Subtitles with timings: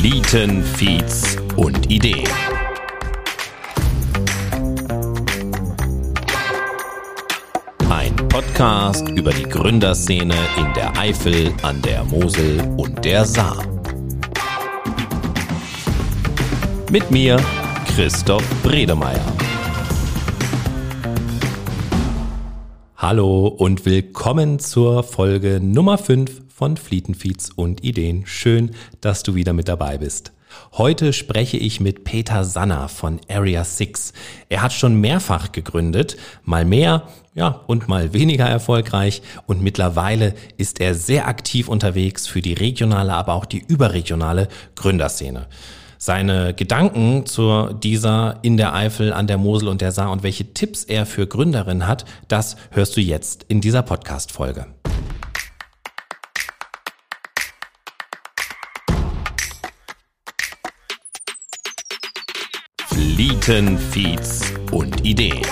[0.00, 2.26] Flieten, Feeds und Ideen.
[7.90, 13.62] Ein Podcast über die Gründerszene in der Eifel, an der Mosel und der Saar.
[16.90, 17.38] Mit mir,
[17.94, 19.20] Christoph Bredemeier.
[22.96, 28.26] Hallo und willkommen zur Folge Nummer 5 von Flietenfeeds und Ideen.
[28.26, 30.32] Schön, dass du wieder mit dabei bist.
[30.72, 34.12] Heute spreche ich mit Peter Sanner von Area 6.
[34.50, 40.82] Er hat schon mehrfach gegründet, mal mehr, ja, und mal weniger erfolgreich und mittlerweile ist
[40.82, 45.46] er sehr aktiv unterwegs für die regionale, aber auch die überregionale Gründerszene.
[45.96, 50.52] Seine Gedanken zu dieser in der Eifel, an der Mosel und der Saar und welche
[50.52, 54.66] Tipps er für Gründerinnen hat, das hörst du jetzt in dieser Podcast-Folge.
[63.20, 65.42] Flieten, Feeds und Ideen.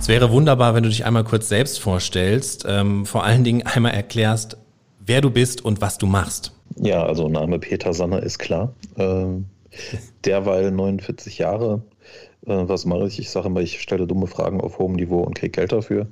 [0.00, 3.92] Es wäre wunderbar, wenn du dich einmal kurz selbst vorstellst, ähm, vor allen Dingen einmal
[3.92, 4.56] erklärst,
[5.04, 6.54] wer du bist und was du machst.
[6.76, 8.72] Ja, also Name Peter Sanner ist klar.
[8.96, 9.44] Ähm,
[10.24, 11.82] derweil 49 Jahre.
[12.46, 13.18] Äh, was mache ich?
[13.18, 16.06] Ich sage immer, ich stelle dumme Fragen auf hohem Niveau und kriege Geld dafür.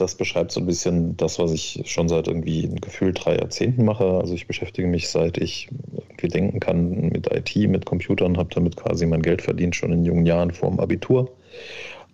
[0.00, 3.84] Das beschreibt so ein bisschen das, was ich schon seit irgendwie ein Gefühl drei Jahrzehnten
[3.84, 4.18] mache.
[4.18, 5.68] Also ich beschäftige mich, seit ich
[6.08, 10.04] irgendwie denken kann, mit IT, mit Computern, habe damit quasi mein Geld verdient, schon in
[10.04, 11.30] jungen Jahren vor dem Abitur.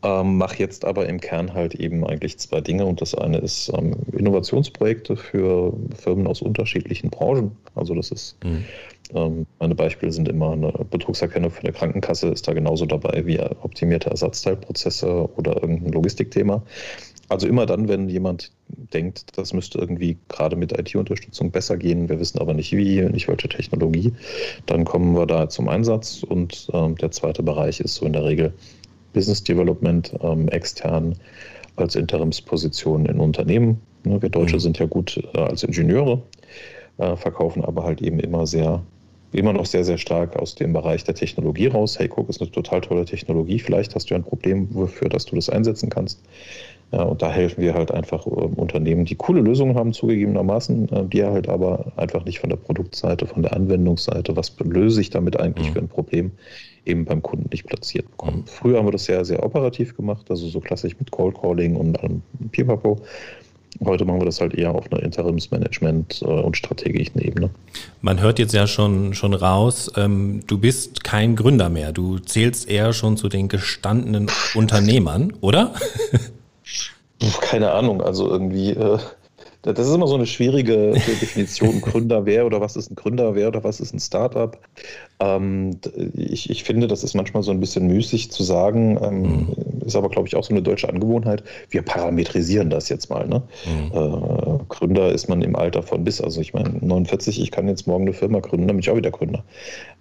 [0.03, 3.73] Ähm, mache jetzt aber im Kern halt eben eigentlich zwei Dinge und das eine ist
[3.77, 7.57] ähm, Innovationsprojekte für Firmen aus unterschiedlichen Branchen.
[7.75, 8.65] Also das ist, mhm.
[9.15, 13.41] ähm, meine Beispiele sind immer eine Betrugserkennung für eine Krankenkasse ist da genauso dabei wie
[13.41, 16.63] optimierte Ersatzteilprozesse oder irgendein Logistikthema.
[17.29, 22.21] Also immer dann, wenn jemand denkt, das müsste irgendwie gerade mit IT-Unterstützung besser gehen, wir
[22.21, 24.13] wissen aber nicht wie, nicht welche Technologie,
[24.67, 26.23] dann kommen wir da zum Einsatz.
[26.23, 28.53] Und ähm, der zweite Bereich ist so in der Regel
[29.13, 31.17] Business Development ähm, extern
[31.77, 33.81] als Interimsposition in Unternehmen.
[34.05, 34.61] Ne, wir Deutsche mhm.
[34.61, 36.23] sind ja gut äh, als Ingenieure,
[36.99, 38.83] äh, verkaufen aber halt eben immer sehr
[39.33, 41.99] immer noch sehr, sehr stark aus dem Bereich der Technologie raus.
[41.99, 43.59] Hey, guck, ist eine total tolle Technologie.
[43.59, 46.23] Vielleicht hast du ein Problem, wofür dass du das einsetzen kannst.
[46.93, 51.05] Ja, und da helfen wir halt einfach äh, Unternehmen, die coole Lösungen haben, zugegebenermaßen, äh,
[51.07, 55.39] die halt aber einfach nicht von der Produktseite, von der Anwendungsseite, was löse ich damit
[55.39, 55.73] eigentlich mhm.
[55.73, 56.31] für ein Problem,
[56.85, 58.39] eben beim Kunden nicht platziert bekommen.
[58.39, 58.47] Mhm.
[58.47, 61.99] Früher haben wir das sehr, sehr operativ gemacht, also so klassisch mit Cold Calling und
[62.01, 63.01] allem Pipapo.
[63.85, 67.51] Heute machen wir das halt eher auf einer Interimsmanagement- äh, und strategischen Ebene.
[68.01, 71.93] Man hört jetzt ja schon, schon raus, ähm, du bist kein Gründer mehr.
[71.93, 75.75] Du zählst eher schon zu den gestandenen Unternehmern, oder?
[77.41, 78.99] Keine Ahnung, also irgendwie, äh,
[79.63, 83.49] das ist immer so eine schwierige Definition, Gründer wer oder was ist ein Gründer wer
[83.49, 84.59] oder was ist ein Startup.
[85.19, 85.79] Ähm,
[86.15, 89.83] ich, ich finde, das ist manchmal so ein bisschen müßig zu sagen, ähm, mhm.
[89.85, 91.43] ist aber, glaube ich, auch so eine deutsche Angewohnheit.
[91.71, 93.27] Wir parametrisieren das jetzt mal.
[93.27, 93.43] Ne?
[93.65, 93.93] Mhm.
[93.93, 97.87] Äh, Gründer ist man im Alter von bis, also ich meine, 49, ich kann jetzt
[97.87, 99.43] morgen eine Firma gründen, dann bin ich auch wieder Gründer.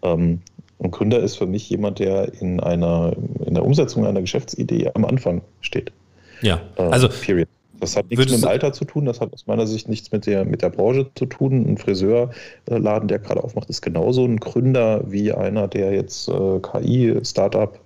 [0.04, 0.42] Ähm,
[0.78, 3.14] und Gründer ist für mich jemand, der in einer
[3.46, 5.94] in der Umsetzung einer Geschäftsidee am Anfang steht.
[6.42, 7.48] Ja, äh, also Period.
[7.80, 10.26] Das hat nichts mit dem Alter zu tun, das hat aus meiner Sicht nichts mit
[10.26, 11.66] der, mit der Branche zu tun.
[11.68, 17.78] Ein Friseurladen, der gerade aufmacht, ist genauso ein Gründer wie einer, der jetzt äh, KI-Startup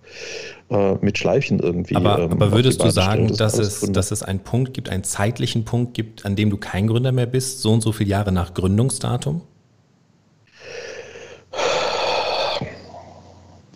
[0.70, 1.96] äh, mit Schleifchen irgendwie.
[1.96, 5.66] Aber, ähm, aber würdest du sagen, dass es, dass es einen Punkt gibt, einen zeitlichen
[5.66, 8.54] Punkt gibt, an dem du kein Gründer mehr bist, so und so viele Jahre nach
[8.54, 9.42] Gründungsdatum?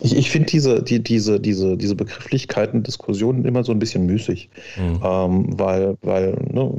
[0.04, 4.50] Ich, ich finde diese, die, diese, diese, diese Begrifflichkeiten, Diskussionen immer so ein bisschen müßig.
[4.76, 5.00] Mhm.
[5.02, 6.70] Ähm, weil, weil ne,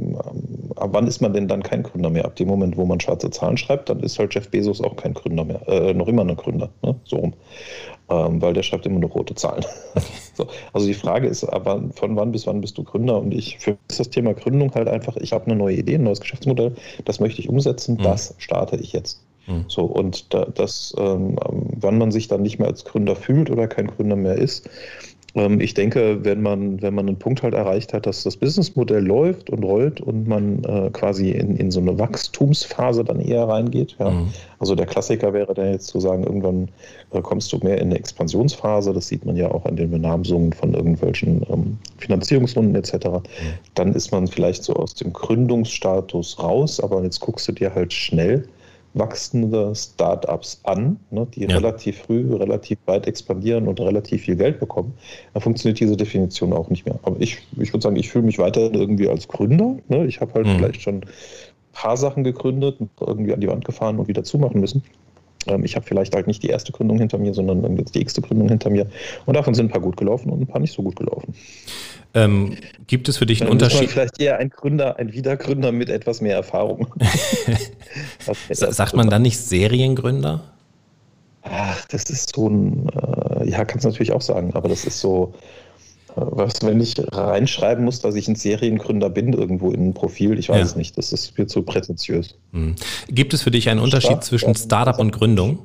[0.76, 2.24] ab wann ist man denn dann kein Gründer mehr?
[2.24, 5.12] Ab dem Moment, wo man schwarze Zahlen schreibt, dann ist halt Jeff Bezos auch kein
[5.12, 5.60] Gründer mehr.
[5.68, 6.94] Äh, noch immer ein Gründer, ne?
[7.02, 7.32] so rum.
[8.08, 9.64] Ähm, weil der schreibt immer nur rote Zahlen.
[10.34, 10.46] so.
[10.72, 13.18] Also die Frage ist, aber von wann bis wann bist du Gründer?
[13.18, 16.20] Und ich für das Thema Gründung halt einfach, ich habe eine neue Idee, ein neues
[16.20, 18.04] Geschäftsmodell, das möchte ich umsetzen, mhm.
[18.04, 19.20] das starte ich jetzt.
[19.46, 19.64] Mhm.
[19.68, 21.36] So, und da, das, ähm,
[21.76, 24.68] wann man sich dann nicht mehr als Gründer fühlt oder kein Gründer mehr ist,
[25.36, 29.04] ähm, ich denke, wenn man, wenn man einen Punkt halt erreicht hat, dass das Businessmodell
[29.04, 33.96] läuft und rollt und man äh, quasi in, in so eine Wachstumsphase dann eher reingeht.
[33.98, 34.10] Ja.
[34.10, 34.28] Mhm.
[34.58, 36.68] Also der Klassiker wäre dann jetzt zu sagen, irgendwann
[37.10, 38.94] äh, kommst du mehr in eine Expansionsphase.
[38.94, 42.94] Das sieht man ja auch an den Benamsungen von irgendwelchen ähm, Finanzierungsrunden etc.
[42.94, 43.22] Mhm.
[43.74, 47.92] Dann ist man vielleicht so aus dem Gründungsstatus raus, aber jetzt guckst du dir halt
[47.92, 48.48] schnell
[48.98, 51.56] wachsende Startups an, ne, die ja.
[51.56, 54.94] relativ früh, relativ weit expandieren und relativ viel Geld bekommen,
[55.34, 56.98] dann funktioniert diese Definition auch nicht mehr.
[57.02, 59.76] Aber ich, ich würde sagen, ich fühle mich weiterhin irgendwie als Gründer.
[59.88, 60.06] Ne?
[60.06, 60.56] Ich habe halt mhm.
[60.56, 61.06] vielleicht schon ein
[61.72, 64.82] paar Sachen gegründet, irgendwie an die Wand gefahren und wieder zumachen müssen.
[65.46, 68.20] Ähm, ich habe vielleicht halt nicht die erste Gründung hinter mir, sondern jetzt die x-te
[68.20, 68.86] Gründung hinter mir.
[69.26, 71.34] Und davon sind ein paar gut gelaufen und ein paar nicht so gut gelaufen.
[72.14, 72.56] Ähm,
[72.86, 73.90] gibt es für dich einen Dann Unterschied?
[73.90, 76.86] Vielleicht eher ein Gründer, ein Wiedergründer mit etwas mehr Erfahrung.
[78.50, 80.42] Sagt man dann nicht Seriengründer?
[81.42, 84.98] Ach, das ist so ein, äh, ja, kannst du natürlich auch sagen, aber das ist
[84.98, 85.34] so,
[86.16, 90.48] was, wenn ich reinschreiben muss, dass ich ein Seriengründer bin, irgendwo in ein Profil, ich
[90.48, 90.64] weiß ja.
[90.64, 92.34] es nicht, das ist mir zu prätentiös.
[92.52, 92.74] Hm.
[93.08, 95.58] Gibt es für dich einen Unterschied Start, zwischen Startup und Gründung?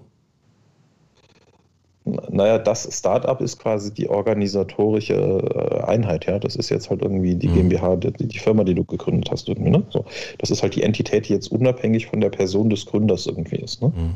[2.04, 6.40] Naja, das Startup ist quasi die organisatorische äh, Einheit, ja.
[6.40, 7.70] Das ist jetzt halt irgendwie die mhm.
[7.70, 9.84] GmbH, die, die, Firma, die du gegründet hast, irgendwie, ne?
[9.90, 10.04] So.
[10.40, 13.84] Das ist halt die Entität, die jetzt unabhängig von der Person des Gründers irgendwie ist.
[13.84, 13.90] Ne?
[13.96, 14.16] Mhm.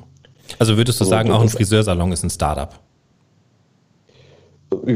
[0.58, 2.80] Also würdest du also, sagen, auch ein Friseursalon ist ein Startup?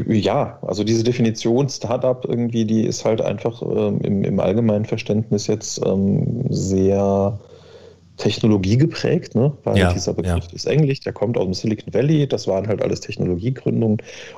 [0.08, 5.48] Ja, also diese Definition Startup irgendwie, die ist halt einfach ähm, im, im, allgemeinen Verständnis
[5.48, 7.40] jetzt ähm, sehr
[8.20, 9.54] Technologie geprägt, ne?
[9.64, 10.54] weil ja, dieser Begriff ja.
[10.54, 13.98] ist Englisch, der kommt aus dem Silicon Valley, das waren halt alles Technologiegründungen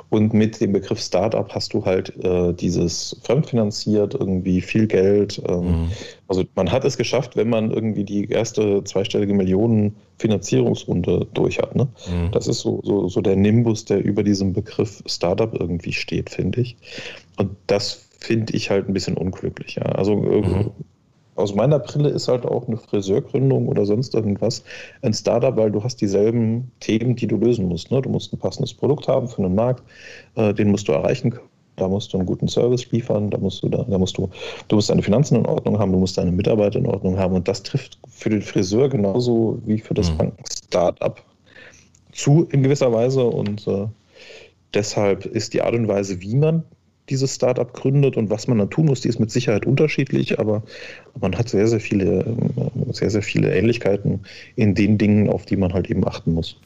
[0.09, 5.41] und mit dem Begriff Startup hast du halt äh, dieses fremdfinanziert, irgendwie viel Geld.
[5.47, 5.91] Ähm, mhm.
[6.27, 11.75] Also man hat es geschafft, wenn man irgendwie die erste zweistellige Millionen Finanzierungsrunde durch hat.
[11.75, 11.87] Ne?
[12.07, 12.31] Mhm.
[12.31, 16.61] Das ist so, so, so der Nimbus, der über diesem Begriff Startup irgendwie steht, finde
[16.61, 16.77] ich.
[17.37, 19.75] Und das finde ich halt ein bisschen unglücklich.
[19.75, 19.83] Ja?
[19.83, 20.71] Also äh, mhm
[21.41, 24.63] aus meiner Brille ist halt auch eine Friseurgründung oder sonst irgendwas
[25.01, 27.91] ein Startup, weil du hast dieselben Themen, die du lösen musst.
[27.91, 28.01] Ne?
[28.01, 29.83] Du musst ein passendes Produkt haben für einen Markt,
[30.35, 31.47] äh, den musst du erreichen können.
[31.77, 34.29] Da musst du einen guten Service liefern, da musst du, da, da musst du,
[34.67, 37.33] du musst deine Finanzen in Ordnung haben, du musst deine Mitarbeiter in Ordnung haben.
[37.33, 40.17] Und das trifft für den Friseur genauso wie für das mhm.
[40.17, 41.21] Banken-Startup
[42.11, 43.23] zu in gewisser Weise.
[43.23, 43.87] Und äh,
[44.73, 46.63] deshalb ist die Art und Weise, wie man
[47.09, 50.63] dieses Startup gründet und was man dann tun muss, die ist mit Sicherheit unterschiedlich, aber
[51.19, 54.21] man hat sehr, sehr viele, äh, sehr, sehr viele Ähnlichkeiten
[54.55, 56.57] in den Dingen, auf die man halt eben achten muss.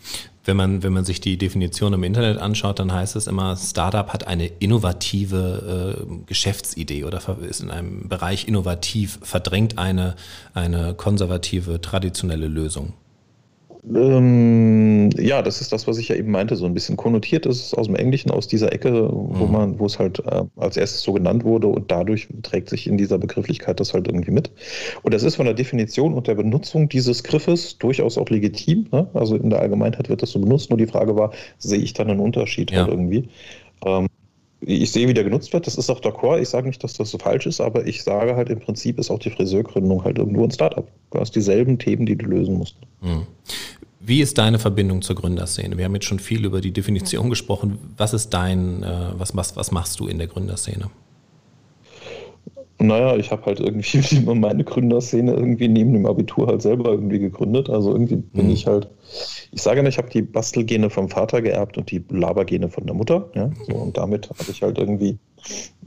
[0.43, 4.13] Wenn man, wenn man sich die Definition im Internet anschaut, dann heißt es immer, Startup
[4.13, 10.15] hat eine innovative äh, Geschäftsidee oder ist in einem Bereich innovativ, verdrängt eine,
[10.53, 12.93] eine konservative, traditionelle Lösung.
[13.93, 17.63] Ähm, ja, das ist das, was ich ja eben meinte, so ein bisschen konnotiert ist
[17.67, 19.51] es aus dem Englischen, aus dieser Ecke, wo mhm.
[19.51, 22.97] man, wo es halt äh, als erstes so genannt wurde und dadurch trägt sich in
[22.97, 24.51] dieser Begrifflichkeit das halt irgendwie mit.
[25.03, 28.87] Und das ist von der Definition und der Benutzung dieses Griffes durchaus auch legitim.
[28.91, 29.07] Ne?
[29.13, 32.09] Also in der Allgemeinheit wird das so benutzt, nur die Frage war, sehe ich dann
[32.09, 32.79] einen Unterschied ja.
[32.79, 33.29] halt irgendwie?
[33.85, 34.07] Ähm,
[34.61, 35.67] ich sehe, wie der genutzt wird.
[35.67, 36.39] Das ist auch d'accord.
[36.41, 39.11] Ich sage nicht, dass das so falsch ist, aber ich sage halt im Prinzip ist
[39.11, 40.87] auch die Friseurgründung halt irgendwo ein Startup.
[41.11, 42.75] Du hast dieselben Themen, die du lösen musst.
[43.01, 43.27] Mhm.
[43.99, 45.77] Wie ist deine Verbindung zur Gründerszene?
[45.77, 47.79] Wir haben jetzt schon viel über die Definition gesprochen.
[47.97, 50.91] Was ist dein, äh, was, was, was machst du in der Gründerszene?
[52.77, 57.69] Naja, ich habe halt irgendwie meine Gründerszene irgendwie neben dem Abitur halt selber irgendwie gegründet.
[57.69, 58.51] Also irgendwie bin mhm.
[58.51, 58.89] ich halt,
[59.51, 62.95] ich sage nicht, ich habe die Bastelgene vom Vater geerbt und die Labergene von der
[62.95, 63.29] Mutter.
[63.33, 63.49] Ja?
[63.67, 65.17] So, und damit habe ich halt irgendwie,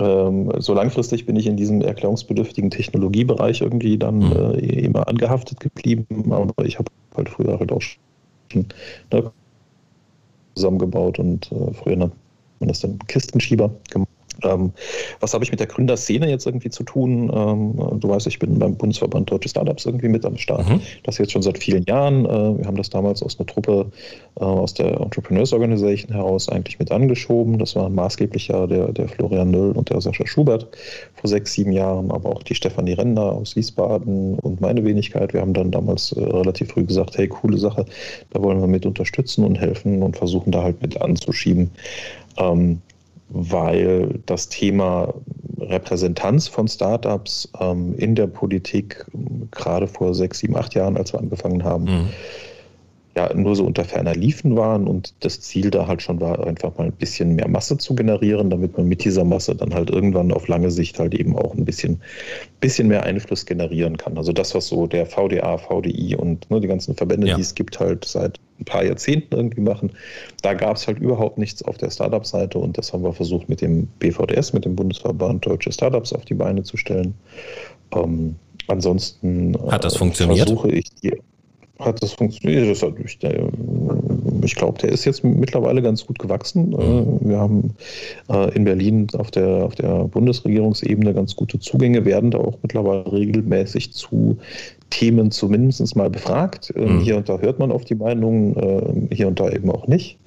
[0.00, 4.54] ähm, so langfristig bin ich in diesem erklärungsbedürftigen Technologiebereich irgendwie dann mhm.
[4.54, 6.06] äh, immer angehaftet geblieben.
[6.30, 7.82] Aber ich habe halt früher halt auch
[8.54, 8.64] ne,
[10.54, 12.14] zusammengebaut und äh, früher nennt
[12.60, 14.08] man das dann Kistenschieber gemacht.
[14.44, 14.72] Ähm,
[15.20, 17.30] was habe ich mit der Gründerszene jetzt irgendwie zu tun?
[17.34, 20.68] Ähm, du weißt, ich bin beim Bundesverband Deutsche Startups irgendwie mit am Start.
[20.68, 20.80] Mhm.
[21.04, 22.24] Das jetzt schon seit vielen Jahren.
[22.24, 23.90] Äh, wir haben das damals aus einer Truppe
[24.36, 27.58] äh, aus der Entrepreneurs Organization heraus eigentlich mit angeschoben.
[27.58, 30.68] Das war maßgeblich ja der, der Florian Nöll und der Sascha Schubert
[31.14, 35.32] vor sechs, sieben Jahren, aber auch die Stefanie Render aus Wiesbaden und meine Wenigkeit.
[35.32, 37.84] Wir haben dann damals äh, relativ früh gesagt, hey, coole Sache,
[38.30, 41.70] da wollen wir mit unterstützen und helfen und versuchen da halt mit anzuschieben.
[42.38, 42.80] Ähm,
[43.28, 45.14] weil das Thema
[45.58, 49.06] Repräsentanz von Startups ähm, in der Politik
[49.50, 52.08] gerade vor sechs, sieben, acht Jahren, als wir angefangen haben, mhm
[53.18, 56.78] ja nur so unter ferner Liefen waren und das Ziel da halt schon war, einfach
[56.78, 60.32] mal ein bisschen mehr Masse zu generieren, damit man mit dieser Masse dann halt irgendwann
[60.32, 62.00] auf lange Sicht halt eben auch ein bisschen,
[62.60, 64.16] bisschen mehr Einfluss generieren kann.
[64.16, 67.34] Also das, was so der VDA, VDI und ne, die ganzen Verbände, ja.
[67.34, 69.90] die es gibt, halt seit ein paar Jahrzehnten irgendwie machen,
[70.42, 73.60] da gab es halt überhaupt nichts auf der Startup-Seite und das haben wir versucht mit
[73.60, 77.14] dem BVDS, mit dem Bundesverband Deutsche Startups auf die Beine zu stellen.
[77.94, 78.36] Ähm,
[78.68, 80.48] ansonsten hat das äh, funktioniert?
[80.48, 81.14] versuche ich die
[81.78, 82.82] hat das funktioniert.
[82.82, 82.94] Hat,
[84.42, 86.70] ich, glaube, der ist jetzt mittlerweile ganz gut gewachsen.
[86.70, 87.28] Mhm.
[87.28, 87.74] Wir haben
[88.28, 93.10] äh, in Berlin auf der, auf der Bundesregierungsebene ganz gute Zugänge, werden da auch mittlerweile
[93.12, 94.38] regelmäßig zu
[94.90, 96.72] Themen zumindest mal befragt.
[96.76, 97.00] Ähm, mhm.
[97.00, 100.18] Hier und da hört man auf die Meinungen, äh, hier und da eben auch nicht.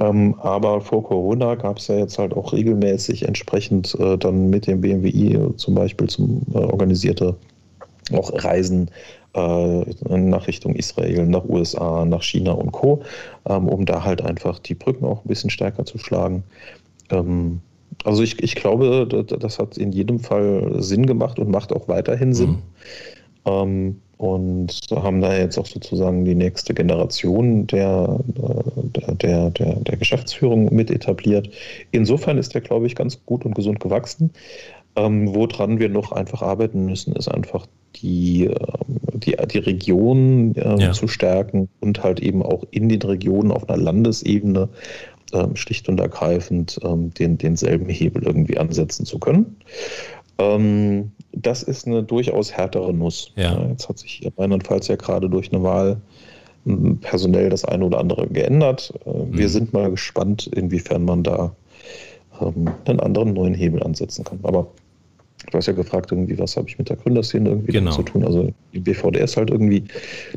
[0.00, 4.66] Ähm, aber vor Corona gab es ja jetzt halt auch regelmäßig entsprechend äh, dann mit
[4.66, 7.34] dem BMWI zum Beispiel zum äh, organisierte
[8.12, 13.02] auch Reisen äh, nach Richtung Israel, nach USA, nach China und Co.,
[13.48, 16.42] ähm, um da halt einfach die Brücken auch ein bisschen stärker zu schlagen.
[17.10, 17.60] Ähm,
[18.04, 22.32] also ich, ich glaube, das hat in jedem Fall Sinn gemacht und macht auch weiterhin
[22.32, 22.50] Sinn.
[22.50, 22.62] Mhm.
[23.44, 28.18] Ähm, und haben da jetzt auch sozusagen die nächste Generation der,
[29.22, 31.48] der, der, der Geschäftsführung mit etabliert.
[31.92, 34.32] Insofern ist der, glaube ich, ganz gut und gesund gewachsen.
[34.96, 40.80] Ähm, woran wir noch einfach arbeiten müssen, ist einfach die, ähm, die, die Region äh,
[40.80, 40.92] ja.
[40.92, 44.68] zu stärken und halt eben auch in den Regionen auf einer Landesebene
[45.32, 49.56] ähm, schlicht und ergreifend ähm, den, denselben Hebel irgendwie ansetzen zu können.
[50.38, 53.32] Ähm, das ist eine durchaus härtere Nuss.
[53.36, 53.66] Ja.
[53.68, 56.00] Jetzt hat sich hier Rheinland-Pfalz ja gerade durch eine Wahl
[56.64, 58.92] hm, personell das eine oder andere geändert.
[59.04, 59.50] Äh, wir mhm.
[59.50, 61.54] sind mal gespannt, inwiefern man da
[62.40, 64.38] ähm, einen anderen neuen Hebel ansetzen kann.
[64.42, 64.68] Aber
[65.50, 67.90] du hast ja gefragt, irgendwie, was habe ich mit der Gründerszene irgendwie genau.
[67.90, 68.24] zu tun?
[68.24, 69.84] Also die BVDS halt irgendwie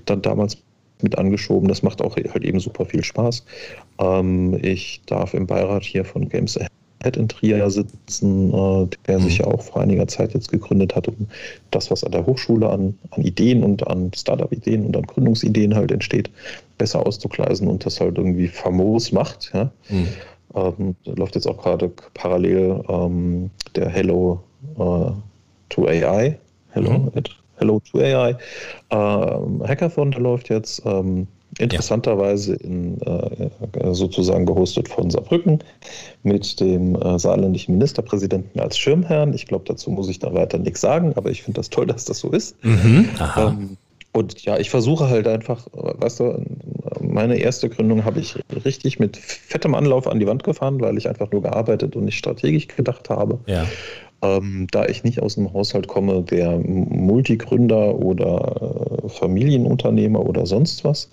[0.05, 0.57] dann damals
[1.01, 1.67] mit angeschoben.
[1.67, 3.43] Das macht auch halt eben super viel Spaß.
[3.99, 6.57] Ähm, ich darf im Beirat hier von Games
[7.03, 9.23] Head in Trier sitzen, äh, der mhm.
[9.23, 11.27] sich ja auch vor einiger Zeit jetzt gegründet hat, um
[11.71, 15.91] das, was an der Hochschule an, an Ideen und an Startup-Ideen und an Gründungsideen halt
[15.91, 16.29] entsteht,
[16.77, 19.51] besser auszugleisen und das halt irgendwie famos macht.
[19.53, 19.71] Ja.
[19.89, 20.07] Mhm.
[20.53, 24.41] Ähm, da läuft jetzt auch gerade parallel ähm, der Hello
[24.77, 25.11] äh,
[25.69, 26.37] to AI,
[26.69, 27.11] Hello, mhm.
[27.57, 28.35] Hello to AI
[28.89, 30.81] ähm, Hackathon, der läuft jetzt.
[30.85, 31.27] Ähm,
[31.59, 35.59] interessanterweise in, äh, sozusagen gehostet von Saarbrücken
[36.23, 39.33] mit dem saarländischen Ministerpräsidenten als Schirmherrn.
[39.33, 42.05] Ich glaube, dazu muss ich da weiter nichts sagen, aber ich finde das toll, dass
[42.05, 42.55] das so ist.
[42.63, 43.77] Mhm, ähm,
[44.13, 46.45] und ja, ich versuche halt einfach, weißt du,
[46.99, 51.07] meine erste Gründung habe ich richtig mit fettem Anlauf an die Wand gefahren, weil ich
[51.07, 53.39] einfach nur gearbeitet und nicht strategisch gedacht habe.
[53.45, 53.65] Ja.
[54.23, 60.83] Ähm, da ich nicht aus einem Haushalt komme, der Multigründer oder äh, Familienunternehmer oder sonst
[60.83, 61.09] was,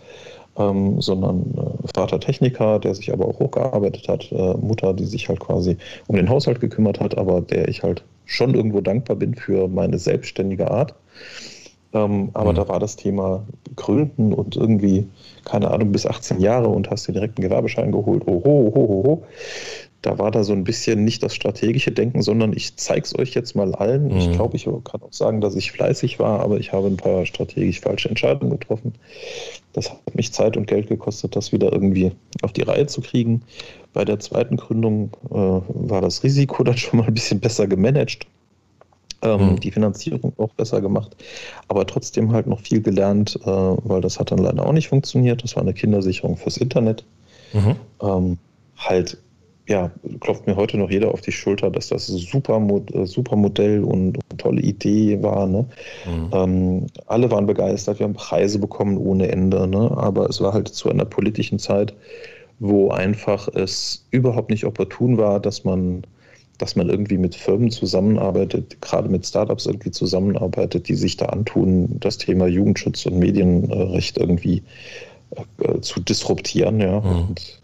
[0.58, 5.28] ähm, sondern äh, Vater Techniker, der sich aber auch hochgearbeitet hat, äh, Mutter, die sich
[5.28, 5.76] halt quasi
[6.08, 9.98] um den Haushalt gekümmert hat, aber der ich halt schon irgendwo dankbar bin für meine
[9.98, 10.94] selbstständige Art.
[11.94, 12.56] Ähm, aber mhm.
[12.56, 13.46] da war das Thema
[13.78, 15.06] Gründen und irgendwie,
[15.44, 18.26] keine Ahnung, bis 18 Jahre und hast dir direkt einen Gewerbeschein geholt.
[18.26, 19.22] Oho, oho, oho.
[20.02, 23.34] Da war da so ein bisschen nicht das strategische Denken, sondern ich zeige es euch
[23.34, 24.08] jetzt mal allen.
[24.08, 24.16] Mhm.
[24.16, 27.26] Ich glaube, ich kann auch sagen, dass ich fleißig war, aber ich habe ein paar
[27.26, 28.94] strategisch falsche Entscheidungen getroffen.
[29.72, 33.42] Das hat mich Zeit und Geld gekostet, das wieder irgendwie auf die Reihe zu kriegen.
[33.92, 38.26] Bei der zweiten Gründung äh, war das Risiko dann schon mal ein bisschen besser gemanagt
[39.22, 39.60] ähm, mhm.
[39.60, 41.16] die Finanzierung auch besser gemacht,
[41.68, 45.42] aber trotzdem halt noch viel gelernt, äh, weil das hat dann leider auch nicht funktioniert.
[45.42, 47.04] Das war eine Kindersicherung fürs Internet.
[47.52, 47.76] Mhm.
[48.02, 48.38] Ähm,
[48.76, 49.18] halt,
[49.66, 52.60] ja, klopft mir heute noch jeder auf die Schulter, dass das super,
[52.94, 55.46] äh, super Modell und, und tolle Idee war.
[55.46, 55.66] Ne?
[56.06, 56.30] Mhm.
[56.32, 59.90] Ähm, alle waren begeistert, wir haben Preise bekommen ohne Ende, ne?
[59.96, 61.94] aber es war halt zu einer politischen Zeit,
[62.60, 66.02] wo einfach es überhaupt nicht opportun war, dass man
[66.58, 71.98] dass man irgendwie mit Firmen zusammenarbeitet, gerade mit Startups irgendwie zusammenarbeitet, die sich da antun,
[72.00, 74.62] das Thema Jugendschutz und Medienrecht irgendwie
[75.60, 76.80] äh, zu disruptieren.
[76.80, 77.00] Ja.
[77.00, 77.28] Mhm.
[77.28, 77.60] Und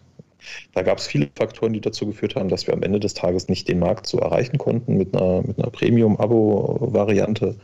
[0.74, 3.48] da gab es viele Faktoren, die dazu geführt haben, dass wir am Ende des Tages
[3.48, 7.56] nicht den Markt so erreichen konnten mit einer, mit einer Premium-Abo-Variante,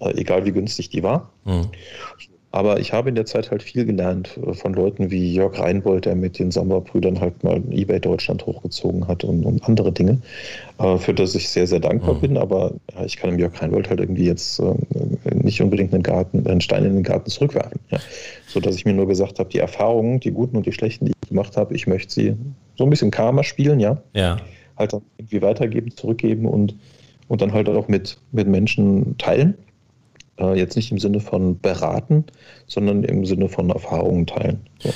[0.00, 1.30] äh, egal wie günstig die war.
[1.44, 1.68] Mhm.
[2.52, 6.04] Aber ich habe in der Zeit halt viel gelernt äh, von Leuten wie Jörg Reinbold,
[6.04, 10.18] der mit den Samba-Brüdern halt mal eBay Deutschland hochgezogen hat und, und andere Dinge,
[10.78, 12.20] äh, für das ich sehr, sehr dankbar mhm.
[12.20, 12.36] bin.
[12.36, 14.74] Aber ja, ich kann dem Jörg Reinbold halt irgendwie jetzt äh,
[15.32, 17.78] nicht unbedingt einen, Garten, einen Stein in den Garten zurückwerfen.
[17.90, 17.98] Ja.
[18.48, 21.12] So dass ich mir nur gesagt habe, die Erfahrungen, die guten und die schlechten, die
[21.22, 22.34] ich gemacht habe, ich möchte sie
[22.76, 24.02] so ein bisschen Karma spielen, ja.
[24.12, 24.38] Ja.
[24.76, 26.74] Halt dann irgendwie weitergeben, zurückgeben und,
[27.28, 29.54] und dann halt auch mit, mit Menschen teilen.
[30.40, 32.24] Äh, jetzt nicht im Sinne von beraten,
[32.66, 34.60] sondern im Sinne von Erfahrungen teilen.
[34.78, 34.90] So.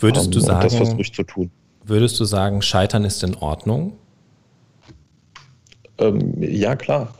[0.00, 1.50] Würdest du sagen, das versuche ich zu tun.
[1.84, 3.92] Würdest du sagen, Scheitern ist in Ordnung?
[5.98, 7.14] Ähm, ja, klar.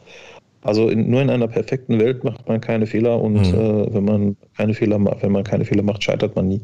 [0.63, 3.55] Also in, nur in einer perfekten Welt macht man keine Fehler und mhm.
[3.55, 6.61] äh, wenn man keine Fehler macht, wenn man keine Fehler macht, scheitert man nie.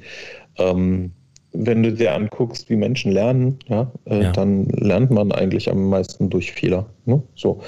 [0.58, 1.12] Ähm,
[1.52, 5.88] wenn du dir anguckst, wie Menschen lernen, ja, äh, ja, dann lernt man eigentlich am
[5.88, 6.86] meisten durch Fehler.
[7.04, 7.22] Ne?
[7.36, 7.60] So.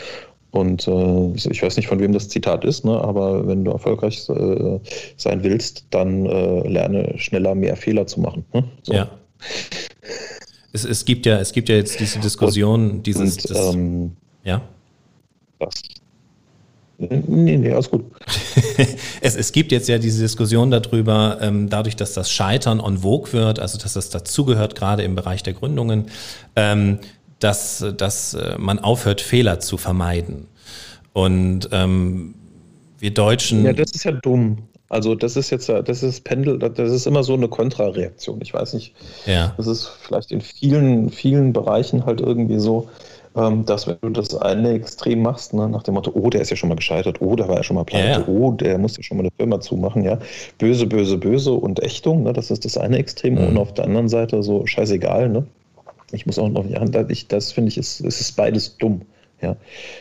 [0.55, 4.29] Und äh, ich weiß nicht, von wem das Zitat ist, ne, aber wenn du erfolgreich
[4.29, 4.79] äh,
[5.17, 8.45] sein willst, dann äh, lerne schneller mehr Fehler zu machen.
[8.53, 8.63] Ne?
[8.85, 8.93] So.
[8.93, 9.11] Ja.
[10.73, 14.13] Es, es, gibt ja, es gibt ja jetzt diese Diskussion, und, dieses, und, das, ähm,
[14.45, 14.63] ja.
[15.59, 15.75] Das,
[16.97, 18.05] Nee, nee, alles gut.
[19.21, 23.33] es, es gibt jetzt ja diese Diskussion darüber, ähm, dadurch, dass das Scheitern en vogue
[23.33, 26.07] wird, also dass das dazugehört, gerade im Bereich der Gründungen,
[26.55, 27.01] ähm,
[27.45, 30.49] dass, dass äh, man aufhört, Fehler zu vermeiden.
[31.13, 32.35] Und ähm,
[32.99, 33.65] wir Deutschen.
[33.65, 34.59] Ja, das ist ja dumm.
[34.89, 38.41] Also das ist jetzt, das ist Pendel, das ist immer so eine Kontrareaktion.
[38.41, 38.95] Ich weiß nicht.
[39.27, 39.53] Ja.
[39.57, 42.89] Das ist vielleicht in vielen, vielen Bereichen halt irgendwie so,
[43.37, 46.51] ähm, dass wenn du das eine extrem machst, ne, nach dem Motto, oh, der ist
[46.51, 48.29] ja schon mal gescheitert, oh, der war ja schon mal pleite, ja, ja.
[48.29, 50.19] oh, der muss ja schon mal eine Firma zumachen, ja.
[50.59, 53.35] Böse, böse, böse und Ächtung, ne, das ist das eine Extrem.
[53.35, 53.49] Mhm.
[53.49, 55.47] Und auf der anderen Seite so scheißegal, ne.
[56.15, 59.03] Ich muss auch noch nicht an, ich, das finde ich, ist, ist beides dumm.
[59.43, 59.57] Ja,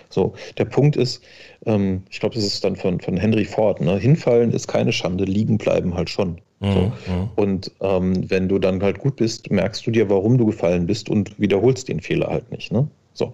[0.10, 0.34] so.
[0.58, 1.22] Der Punkt ist,
[1.66, 3.98] ähm, ich glaube, das ist dann von, von Henry Ford, ne?
[3.98, 6.38] hinfallen ist keine Schande, liegen bleiben halt schon.
[6.60, 6.72] Mhm.
[6.72, 6.80] So.
[6.80, 7.30] Mhm.
[7.36, 11.10] Und ähm, wenn du dann halt gut bist, merkst du dir, warum du gefallen bist
[11.10, 12.72] und wiederholst den Fehler halt nicht.
[12.72, 12.88] Ne?
[13.14, 13.34] So.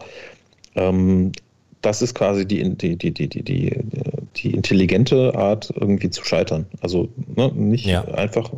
[0.75, 1.31] Ähm,
[1.81, 3.71] das ist quasi die, die, die, die, die, die,
[4.35, 6.65] die intelligente Art, irgendwie zu scheitern.
[6.81, 8.03] Also ne, nicht ja.
[8.05, 8.51] einfach,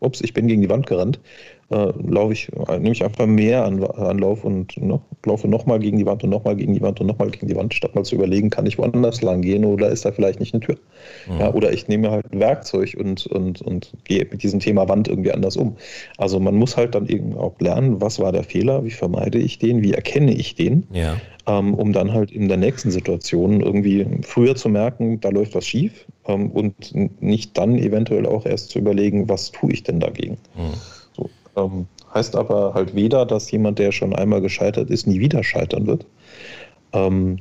[0.00, 1.20] ups, ich bin gegen die Wand gerannt,
[1.70, 5.98] äh, laufe ich, äh, nehme ich einfach mehr an, Anlauf und ne, laufe nochmal gegen
[5.98, 8.14] die Wand und nochmal gegen die Wand und nochmal gegen die Wand, statt mal zu
[8.14, 10.76] überlegen, kann ich woanders lang gehen oder ist da vielleicht nicht eine Tür?
[11.28, 11.40] Mhm.
[11.40, 15.08] Ja, oder ich nehme halt ein Werkzeug und, und, und gehe mit diesem Thema Wand
[15.08, 15.76] irgendwie anders um.
[16.16, 19.58] Also man muss halt dann eben auch lernen, was war der Fehler, wie vermeide ich
[19.58, 21.16] den, wie erkenne ich den, ja.
[21.46, 25.66] ähm, um dann halt in der nächsten Situation irgendwie früher zu merken, da läuft was
[25.66, 30.38] schief ähm, und nicht dann eventuell auch erst zu überlegen, was tue ich denn dagegen.
[30.56, 30.97] Mhm.
[31.58, 35.86] Ähm, heißt aber halt weder, dass jemand, der schon einmal gescheitert ist, nie wieder scheitern
[35.86, 36.06] wird.
[36.92, 37.40] Ähm,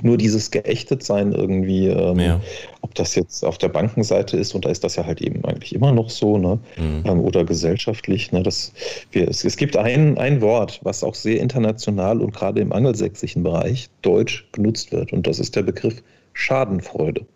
[0.00, 2.40] nur dieses Geächtetsein irgendwie, ähm, ja.
[2.80, 5.74] ob das jetzt auf der Bankenseite ist, und da ist das ja halt eben eigentlich
[5.74, 6.58] immer noch so, ne?
[6.76, 7.02] Mhm.
[7.04, 8.32] Ähm, oder gesellschaftlich.
[8.32, 8.42] Ne?
[8.42, 8.72] Das,
[9.10, 13.42] wir, es, es, gibt ein, ein Wort, was auch sehr international und gerade im angelsächsischen
[13.42, 17.26] Bereich deutsch genutzt wird, und das ist der Begriff Schadenfreude.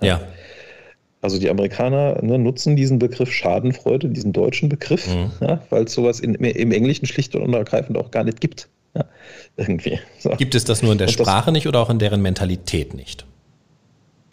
[0.00, 0.06] Ja.
[0.06, 0.20] ja.
[1.22, 5.30] Also die Amerikaner ne, nutzen diesen Begriff Schadenfreude, diesen deutschen Begriff, mhm.
[5.40, 8.68] ja, weil es sowas in, im Englischen schlicht und ergreifend auch gar nicht gibt.
[8.94, 9.04] Ja,
[9.56, 10.00] irgendwie.
[10.18, 10.30] So.
[10.30, 12.92] Gibt es das nur in der und Sprache das, nicht oder auch in deren Mentalität
[12.92, 13.24] nicht?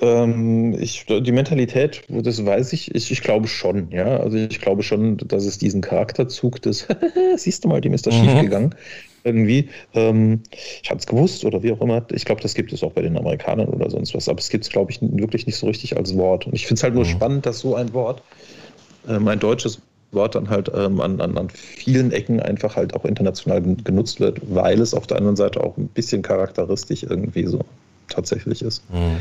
[0.01, 4.17] Ähm, ich, die Mentalität, das weiß ich, ich, ich, glaube schon, ja.
[4.17, 6.87] Also ich glaube schon, dass es diesen Charakterzug des,
[7.35, 8.25] siehst du mal, dem ist das mhm.
[8.25, 8.75] schief gegangen,
[9.23, 9.69] irgendwie.
[9.93, 10.41] Ähm,
[10.81, 12.05] ich hatte es gewusst oder wie auch immer.
[12.11, 14.29] Ich glaube, das gibt es auch bei den Amerikanern oder sonst was.
[14.29, 16.47] Aber es gibt es, glaube ich, wirklich nicht so richtig als Wort.
[16.47, 17.09] Und ich finde es halt nur mhm.
[17.09, 18.21] spannend, dass so ein Wort,
[19.07, 23.05] ähm, ein deutsches Wort dann halt ähm, an, an, an vielen Ecken einfach halt auch
[23.05, 27.59] international genutzt wird, weil es auf der anderen Seite auch ein bisschen charakteristisch irgendwie so
[28.07, 28.83] tatsächlich ist.
[28.91, 29.17] Mhm.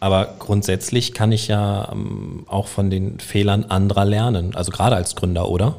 [0.00, 5.16] Aber grundsätzlich kann ich ja ähm, auch von den Fehlern anderer lernen, also gerade als
[5.16, 5.76] Gründer, oder?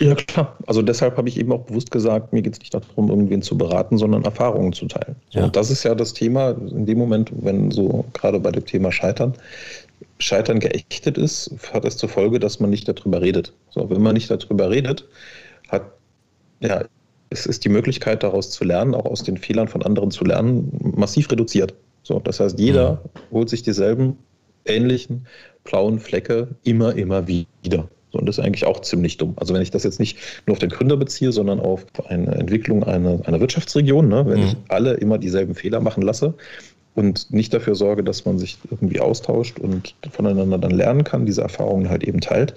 [0.00, 0.56] Ja, klar.
[0.66, 3.58] Also deshalb habe ich eben auch bewusst gesagt, mir geht es nicht darum, irgendwen zu
[3.58, 5.16] beraten, sondern Erfahrungen zu teilen.
[5.30, 5.44] Ja.
[5.44, 8.92] Und das ist ja das Thema in dem Moment, wenn so gerade bei dem Thema
[8.92, 9.34] Scheitern,
[10.18, 13.52] Scheitern geächtet ist, hat es zur Folge, dass man nicht darüber redet.
[13.70, 15.06] So, wenn man nicht darüber redet,
[15.68, 15.82] hat,
[16.60, 16.84] ja,
[17.28, 20.72] es ist die Möglichkeit, daraus zu lernen, auch aus den Fehlern von anderen zu lernen,
[20.96, 21.74] massiv reduziert.
[22.02, 23.34] So, das heißt, jeder mhm.
[23.34, 24.16] holt sich dieselben
[24.64, 25.26] ähnlichen
[25.64, 27.88] blauen Flecke immer, immer wieder.
[28.12, 29.34] So, und das ist eigentlich auch ziemlich dumm.
[29.36, 32.84] Also wenn ich das jetzt nicht nur auf den Gründer beziehe, sondern auf eine Entwicklung
[32.84, 34.24] einer, einer Wirtschaftsregion, ne?
[34.26, 34.46] wenn mhm.
[34.46, 36.34] ich alle immer dieselben Fehler machen lasse
[36.94, 41.42] und nicht dafür sorge, dass man sich irgendwie austauscht und voneinander dann lernen kann, diese
[41.42, 42.54] Erfahrungen halt eben teilt,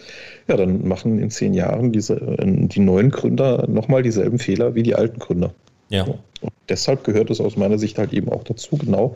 [0.47, 4.95] ja, dann machen in zehn Jahren diese, die neuen Gründer nochmal dieselben Fehler wie die
[4.95, 5.53] alten Gründer.
[5.89, 6.03] Ja.
[6.03, 9.15] Und deshalb gehört es aus meiner Sicht halt eben auch dazu, genau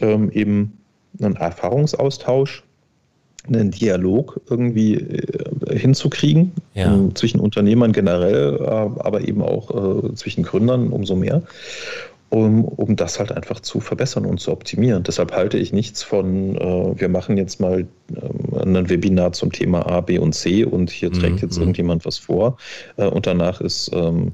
[0.00, 0.78] ähm, eben
[1.20, 2.64] einen Erfahrungsaustausch
[3.48, 6.92] einen Dialog irgendwie äh, hinzukriegen ja.
[6.92, 11.42] ähm, zwischen Unternehmern generell, äh, aber eben auch äh, zwischen Gründern umso mehr,
[12.30, 15.02] um, um das halt einfach zu verbessern und zu optimieren.
[15.02, 16.56] Deshalb halte ich nichts von,
[16.98, 21.10] wir machen jetzt mal ähm, ein Webinar zum Thema A, B und C und hier
[21.10, 21.38] trägt mhm.
[21.38, 21.62] jetzt mhm.
[21.62, 22.58] irgendjemand was vor
[22.96, 24.32] und danach ist ähm, ähm, äh,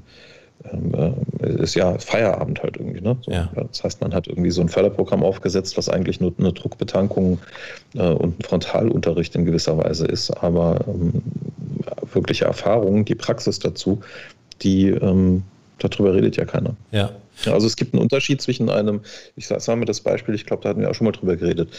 [1.41, 3.01] ist ja Feierabend halt irgendwie.
[3.01, 3.17] Ne?
[3.21, 3.49] So, ja.
[3.53, 7.39] Das heißt, man hat irgendwie so ein Förderprogramm aufgesetzt, was eigentlich nur eine Druckbetankung
[7.93, 11.21] äh, und ein Frontalunterricht in gewisser Weise ist, aber ähm,
[12.13, 14.01] wirkliche Erfahrung, die Praxis dazu,
[14.61, 15.43] die ähm,
[15.77, 16.75] darüber redet ja keiner.
[16.91, 17.11] Ja.
[17.45, 19.01] Also es gibt einen Unterschied zwischen einem,
[19.35, 21.69] ich sage mal das Beispiel, ich glaube, da hatten wir auch schon mal drüber geredet,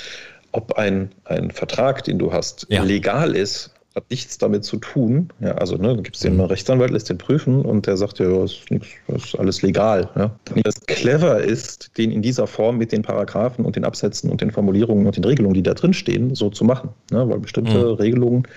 [0.53, 2.83] ob ein, ein Vertrag, den du hast, ja.
[2.83, 5.29] legal ist hat nichts damit zu tun.
[5.41, 6.43] Ja, also ne, gibt es den mhm.
[6.43, 10.09] Rechtsanwalt, lässt den prüfen und der sagt ja, das ist, nix, das ist alles legal.
[10.15, 10.31] Ja.
[10.63, 14.51] Das clever ist, den in dieser Form mit den Paragraphen und den Absätzen und den
[14.51, 16.91] Formulierungen und den Regelungen, die da drin stehen, so zu machen.
[17.11, 17.95] Ne, weil bestimmte mhm.
[17.95, 18.49] Regelungen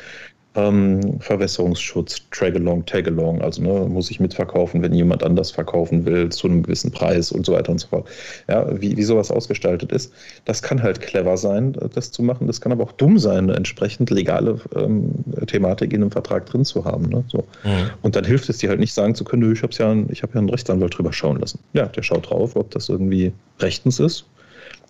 [0.55, 6.47] ähm, Verwässerungsschutz, Tragalong, Tagalong, also ne, muss ich mitverkaufen, wenn jemand anders verkaufen will, zu
[6.47, 8.07] einem gewissen Preis und so weiter und so fort.
[8.47, 10.11] Ja, wie, wie sowas ausgestaltet ist.
[10.45, 12.47] Das kann halt clever sein, das zu machen.
[12.47, 15.11] Das kann aber auch dumm sein, eine entsprechend legale ähm,
[15.45, 17.05] Thematik in einem Vertrag drin zu haben.
[17.05, 17.23] Ne?
[17.27, 17.45] So.
[17.63, 17.91] Mhm.
[18.01, 20.33] Und dann hilft es dir halt nicht sagen zu können, ich habe ja, ich hab
[20.33, 21.59] ja einen Rechtsanwalt drüber schauen lassen.
[21.73, 24.25] Ja, der schaut drauf, ob das irgendwie rechtens ist.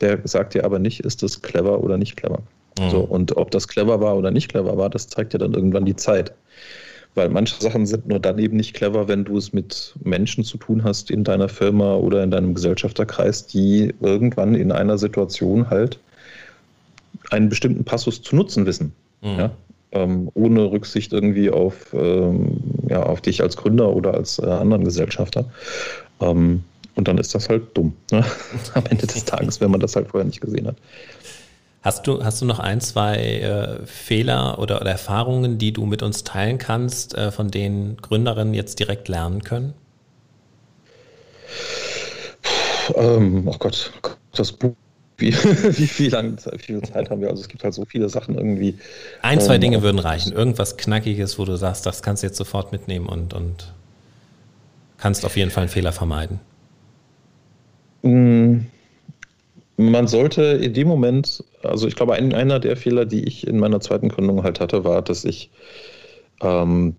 [0.02, 2.39] Der sagt dir aber nicht, ist das clever oder nicht clever.
[2.79, 2.89] Mhm.
[2.89, 5.85] So, und ob das clever war oder nicht clever war, das zeigt ja dann irgendwann
[5.85, 6.33] die Zeit.
[7.15, 10.57] Weil manche Sachen sind nur dann eben nicht clever, wenn du es mit Menschen zu
[10.57, 15.99] tun hast in deiner Firma oder in deinem Gesellschafterkreis, die irgendwann in einer Situation halt
[17.31, 18.93] einen bestimmten Passus zu nutzen wissen.
[19.21, 19.39] Mhm.
[19.39, 19.51] Ja?
[19.91, 24.83] Ähm, ohne Rücksicht irgendwie auf, ähm, ja, auf dich als Gründer oder als äh, anderen
[24.83, 25.45] Gesellschafter.
[26.21, 26.63] Ähm,
[26.93, 27.93] und dann ist das halt dumm.
[28.11, 28.23] Ne?
[28.75, 30.75] Am Ende des Tages, wenn man das halt vorher nicht gesehen hat.
[31.81, 36.03] Hast du, hast du noch ein, zwei äh, Fehler oder, oder, Erfahrungen, die du mit
[36.03, 39.73] uns teilen kannst, äh, von denen Gründerinnen jetzt direkt lernen können?
[42.95, 43.93] Ähm, oh Gott,
[44.33, 44.75] das Buch,
[45.17, 47.29] wie, wie, viel, lang, wie viel Zeit haben wir?
[47.29, 48.77] Also es gibt halt so viele Sachen irgendwie.
[49.21, 50.33] Ein, zwei ähm, Dinge würden reichen.
[50.33, 53.73] Irgendwas Knackiges, wo du sagst, das kannst du jetzt sofort mitnehmen und, und
[54.97, 56.41] kannst auf jeden Fall einen Fehler vermeiden.
[58.01, 58.59] Mm
[59.79, 63.59] man sollte in dem Moment, also ich glaube, ein, einer der Fehler, die ich in
[63.59, 65.51] meiner zweiten Gründung halt hatte, war, dass ich,
[66.41, 66.97] ähm,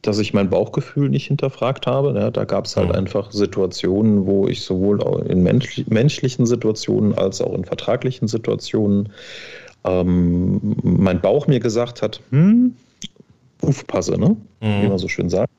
[0.00, 2.18] dass ich mein Bauchgefühl nicht hinterfragt habe.
[2.18, 2.94] Ja, da gab es halt mhm.
[2.94, 9.10] einfach Situationen, wo ich sowohl in mensch, menschlichen Situationen als auch in vertraglichen Situationen
[9.84, 12.74] ähm, mein Bauch mir gesagt hat, hm,
[13.60, 14.36] aufpasse, ne?
[14.60, 14.82] Mhm.
[14.82, 15.50] wie man so schön sagt.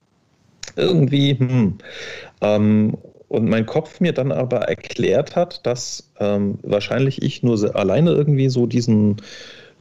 [0.75, 1.77] Irgendwie, hm.
[2.41, 2.97] Ähm,
[3.33, 8.47] und mein Kopf mir dann aber erklärt hat, dass ähm, wahrscheinlich ich nur alleine irgendwie
[8.47, 9.17] so diesen,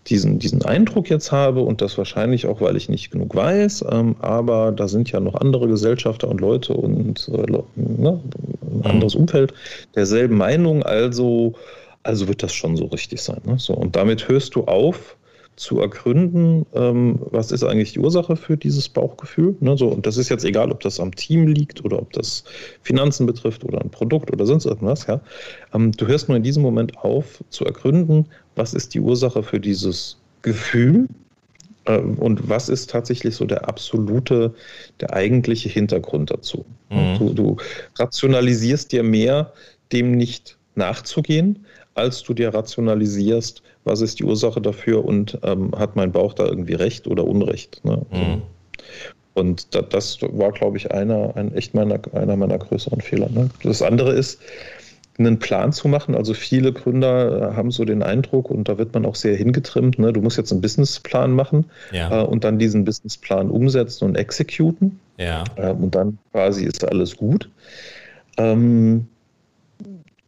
[0.07, 4.17] diesen, diesen Eindruck jetzt habe und das wahrscheinlich auch, weil ich nicht genug weiß, ähm,
[4.21, 8.21] aber da sind ja noch andere Gesellschafter und Leute und äh, ne,
[8.63, 8.83] ein mhm.
[8.85, 9.53] anderes Umfeld
[9.95, 11.53] derselben Meinung, also,
[12.05, 13.43] also wird das schon so richtig sein.
[13.45, 13.59] Ne?
[13.59, 15.15] So, und damit hörst du auf,
[15.57, 19.55] zu ergründen, ähm, was ist eigentlich die Ursache für dieses Bauchgefühl.
[19.61, 22.45] Ne, so, und das ist jetzt egal, ob das am Team liegt oder ob das
[22.83, 25.07] Finanzen betrifft oder ein Produkt oder sonst irgendwas.
[25.07, 25.21] Ja.
[25.75, 29.61] Ähm, du hörst nur in diesem Moment auf zu ergründen, was ist die Ursache für
[29.61, 31.07] dieses Gefühl
[31.85, 34.55] äh, und was ist tatsächlich so der absolute,
[35.01, 36.65] der eigentliche Hintergrund dazu.
[36.91, 37.19] Mhm.
[37.19, 37.57] Du, du
[37.99, 39.53] rationalisierst dir mehr,
[39.93, 45.97] dem nicht nachzugehen, als du dir rationalisierst, was ist die Ursache dafür und ähm, hat
[45.97, 47.85] mein Bauch da irgendwie recht oder Unrecht.
[47.85, 48.05] Ne?
[48.11, 48.43] Mhm.
[49.35, 53.29] Und da, das war, glaube ich, einer, ein, echt meiner, einer meiner größeren Fehler.
[53.31, 53.49] Ne?
[53.63, 54.41] Das andere ist,
[55.19, 56.15] einen Plan zu machen.
[56.15, 59.99] Also viele Gründer äh, haben so den Eindruck, und da wird man auch sehr hingetrimmt,
[59.99, 60.13] ne?
[60.13, 62.23] du musst jetzt einen Businessplan machen ja.
[62.23, 64.99] äh, und dann diesen Businessplan umsetzen und exekuten.
[65.19, 65.45] Ja.
[65.57, 67.49] Äh, und dann quasi ist alles gut.
[68.39, 69.07] Ähm,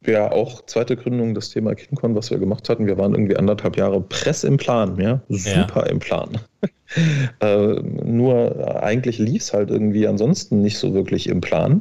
[0.07, 2.87] ja auch zweite Gründung, das Thema KinCon, was wir gemacht hatten.
[2.87, 5.93] Wir waren irgendwie anderthalb Jahre Press im Plan, ja, super ja.
[5.93, 6.39] im Plan.
[7.41, 11.81] äh, nur eigentlich lief es halt irgendwie ansonsten nicht so wirklich im Plan.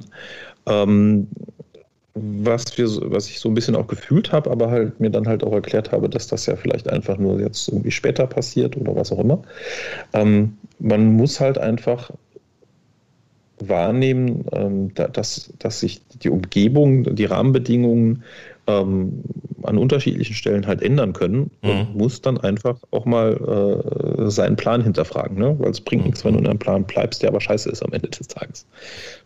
[0.68, 1.28] Ähm,
[2.16, 5.44] was, wir, was ich so ein bisschen auch gefühlt habe, aber halt mir dann halt
[5.44, 9.12] auch erklärt habe, dass das ja vielleicht einfach nur jetzt irgendwie später passiert oder was
[9.12, 9.42] auch immer.
[10.14, 12.12] Ähm, man muss halt einfach
[13.60, 18.24] wahrnehmen, ähm, dass, dass sich die Umgebung, die Rahmenbedingungen
[18.66, 19.24] ähm,
[19.64, 21.70] an unterschiedlichen Stellen halt ändern können mhm.
[21.70, 25.56] und muss dann einfach auch mal äh, seinen Plan hinterfragen, ne?
[25.60, 26.08] weil es bringt mhm.
[26.08, 28.66] nichts, wenn du in einem Plan bleibst, der aber scheiße ist am Ende des Tages.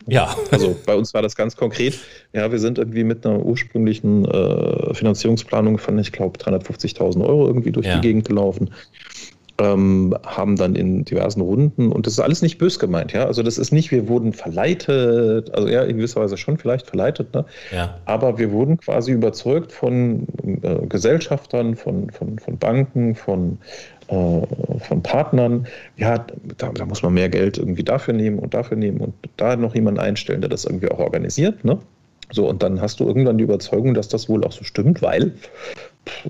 [0.07, 0.35] Ja.
[0.51, 1.99] Also bei uns war das ganz konkret.
[2.33, 7.71] Ja, wir sind irgendwie mit einer ursprünglichen äh, Finanzierungsplanung von, ich glaube, 350.000 Euro irgendwie
[7.71, 7.95] durch ja.
[7.95, 8.71] die Gegend gelaufen
[9.59, 13.25] ähm, haben dann in diversen Runden, und das ist alles nicht bös gemeint, ja.
[13.25, 17.33] Also das ist nicht, wir wurden verleitet, also ja, in gewisser Weise schon vielleicht verleitet,
[17.33, 17.45] ne?
[17.73, 17.97] Ja.
[18.05, 20.27] Aber wir wurden quasi überzeugt von
[20.61, 23.57] äh, Gesellschaftern, von, von, von Banken, von,
[24.09, 24.41] äh,
[24.79, 25.67] von Partnern,
[25.97, 26.25] ja,
[26.57, 29.73] da, da, muss man mehr Geld irgendwie dafür nehmen und dafür nehmen und da noch
[29.73, 31.79] jemanden einstellen, der das irgendwie auch organisiert, ne?
[32.29, 35.31] So, und dann hast du irgendwann die Überzeugung, dass das wohl auch so stimmt, weil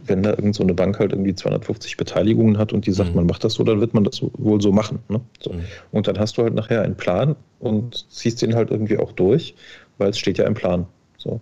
[0.06, 3.18] wenn da irgend so eine Bank halt irgendwie 250 Beteiligungen hat und die sagt, mhm.
[3.18, 5.00] man macht das so, dann wird man das wohl so machen.
[5.10, 5.22] Ne?
[5.40, 5.54] So.
[5.54, 5.62] Mhm.
[5.92, 9.56] Und dann hast du halt nachher einen Plan und ziehst den halt irgendwie auch durch,
[9.98, 10.86] weil es steht ja im Plan.
[11.18, 11.42] So.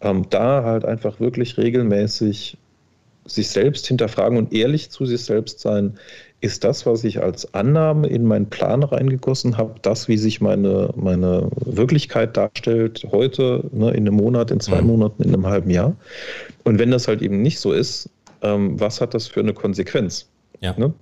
[0.00, 2.58] Ähm, da halt einfach wirklich regelmäßig
[3.26, 5.98] sich selbst hinterfragen und ehrlich zu sich selbst sein,
[6.44, 10.90] ist das, was ich als Annahme in meinen Plan reingegossen habe, das, wie sich meine,
[10.94, 14.88] meine Wirklichkeit darstellt, heute, ne, in einem Monat, in zwei mhm.
[14.88, 15.96] Monaten, in einem halben Jahr.
[16.62, 18.10] Und wenn das halt eben nicht so ist,
[18.42, 20.28] ähm, was hat das für eine Konsequenz?
[20.60, 20.74] Ja.
[20.76, 20.92] Ne?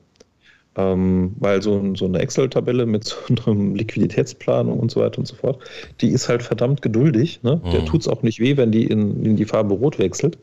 [0.74, 5.35] Ähm, weil so, so eine Excel-Tabelle mit so einem Liquiditätsplanung und so weiter und so
[5.35, 5.58] fort,
[6.00, 7.40] die ist halt verdammt geduldig.
[7.42, 7.61] Ne?
[7.62, 7.70] Mhm.
[7.70, 10.38] Der tut es auch nicht weh, wenn die in, in die Farbe rot wechselt.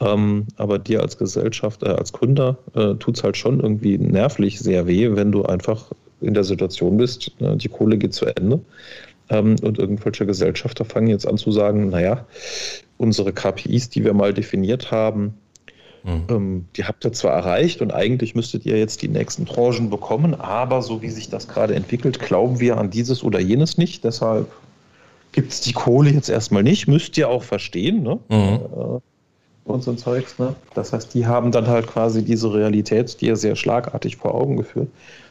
[0.00, 4.58] Ähm, aber dir als Gesellschaft, äh, als Gründer äh, tut es halt schon irgendwie nervlich
[4.58, 7.56] sehr weh, wenn du einfach in der Situation bist, ne?
[7.56, 8.60] die Kohle geht zu Ende.
[9.30, 12.26] Ähm, und irgendwelche Gesellschafter fangen jetzt an zu sagen, naja,
[12.98, 15.34] unsere KPIs, die wir mal definiert haben,
[16.04, 16.24] Mhm.
[16.28, 20.34] Ähm, die habt ihr zwar erreicht und eigentlich müsstet ihr jetzt die nächsten Tranchen bekommen,
[20.34, 24.04] aber so wie sich das gerade entwickelt, glauben wir an dieses oder jenes nicht.
[24.04, 24.52] Deshalb
[25.32, 26.86] gibt es die Kohle jetzt erstmal nicht.
[26.86, 28.02] Müsst ihr auch verstehen.
[28.02, 28.18] Ne?
[28.28, 28.36] Mhm.
[28.36, 29.00] Äh,
[29.64, 30.38] und so ein Zeugs.
[30.38, 30.54] Ne?
[30.74, 34.58] Das heißt, die haben dann halt quasi diese Realität, die ja sehr schlagartig vor Augen
[34.58, 34.88] geführt.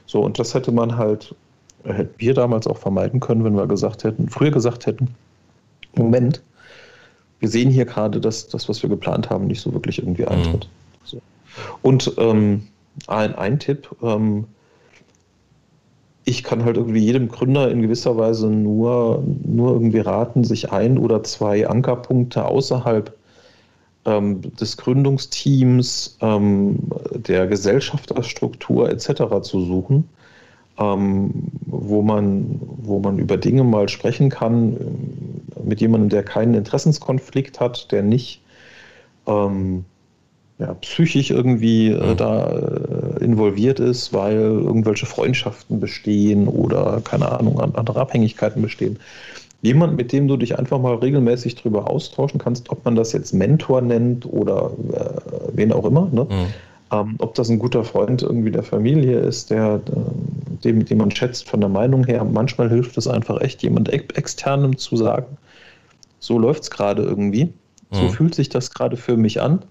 [0.07, 1.35] So, und das hätte man halt,
[1.83, 5.09] hätten wir damals auch vermeiden können, wenn wir gesagt hätten, früher gesagt hätten,
[5.95, 6.41] Moment,
[7.43, 10.63] wir sehen hier gerade, dass das, was wir geplant haben, nicht so wirklich irgendwie eintritt.
[10.63, 11.03] Mhm.
[11.03, 11.21] So.
[11.81, 12.69] Und ähm,
[13.07, 14.45] ein, ein Tipp, ähm,
[16.23, 20.97] ich kann halt irgendwie jedem Gründer in gewisser Weise nur, nur irgendwie raten, sich ein
[20.97, 23.13] oder zwei Ankerpunkte außerhalb
[24.05, 26.79] ähm, des Gründungsteams, ähm,
[27.13, 29.41] der Gesellschafterstruktur etc.
[29.41, 30.07] zu suchen,
[30.79, 31.31] ähm,
[31.65, 37.59] wo, man, wo man über Dinge mal sprechen kann äh, mit jemandem, der keinen Interessenskonflikt
[37.59, 38.41] hat, der nicht
[39.27, 39.85] ähm,
[40.59, 47.59] ja, psychisch irgendwie äh, da äh, involviert ist, weil irgendwelche Freundschaften bestehen oder keine Ahnung,
[47.59, 48.99] andere Abhängigkeiten bestehen.
[49.61, 53.33] Jemand, mit dem du dich einfach mal regelmäßig darüber austauschen kannst, ob man das jetzt
[53.33, 56.09] Mentor nennt oder äh, wen auch immer.
[56.11, 56.25] Ne?
[56.29, 56.53] Mhm
[56.93, 61.11] ähm, ob das ein guter Freund irgendwie der Familie ist, der, äh, dem, den man
[61.11, 62.23] schätzt von der Meinung her.
[62.23, 65.37] Manchmal hilft es einfach echt, jemand externem zu sagen,
[66.19, 67.51] so läuft es gerade irgendwie.
[67.91, 68.09] So mhm.
[68.09, 69.63] fühlt sich das gerade für mich an.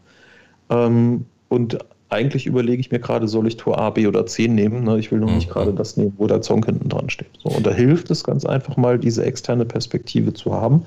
[0.69, 4.85] Ähm, und eigentlich überlege ich mir gerade, soll ich Tor A, B oder C nehmen.
[4.85, 4.99] Ne?
[4.99, 5.37] Ich will noch mhm.
[5.37, 7.31] nicht gerade das nehmen, wo der Zong hinten dran steht.
[7.43, 10.85] So, und da hilft es ganz einfach mal, diese externe Perspektive zu haben.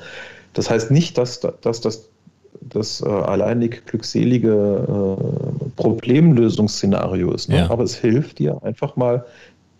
[0.54, 2.10] Das heißt nicht, dass, dass das
[2.62, 7.50] das äh, alleinig glückselige äh, Problemlösungsszenario ist.
[7.50, 7.58] Ne?
[7.58, 7.70] Ja.
[7.70, 9.26] Aber es hilft dir einfach mal,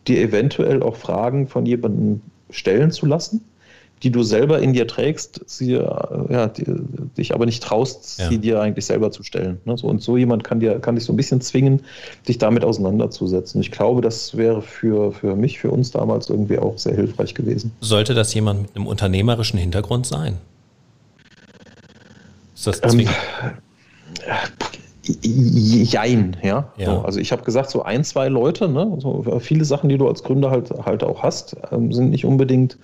[0.08, 3.44] dir eventuell auch Fragen von jemandem stellen zu lassen,
[4.04, 5.80] die du selber in dir trägst, sie, äh,
[6.30, 6.66] ja, die,
[7.18, 8.30] dich aber nicht traust, ja.
[8.30, 9.60] sie dir eigentlich selber zu stellen.
[9.66, 9.78] Ne?
[9.78, 11.82] So, und so jemand kann, dir, kann dich so ein bisschen zwingen,
[12.28, 13.62] dich damit auseinanderzusetzen.
[13.62, 17.72] Ich glaube, das wäre für, für mich, für uns damals irgendwie auch sehr hilfreich gewesen.
[17.80, 20.38] Sollte das jemand mit einem unternehmerischen Hintergrund sein?
[22.56, 23.14] Ist das zwingend?
[24.26, 24.42] Ähm,
[25.22, 26.72] jein, ja.
[26.78, 26.86] ja.
[26.86, 28.98] So, also ich habe gesagt, so ein, zwei Leute, ne?
[29.00, 32.78] so viele Sachen, die du als Gründer halt, halt auch hast, ähm, sind nicht unbedingt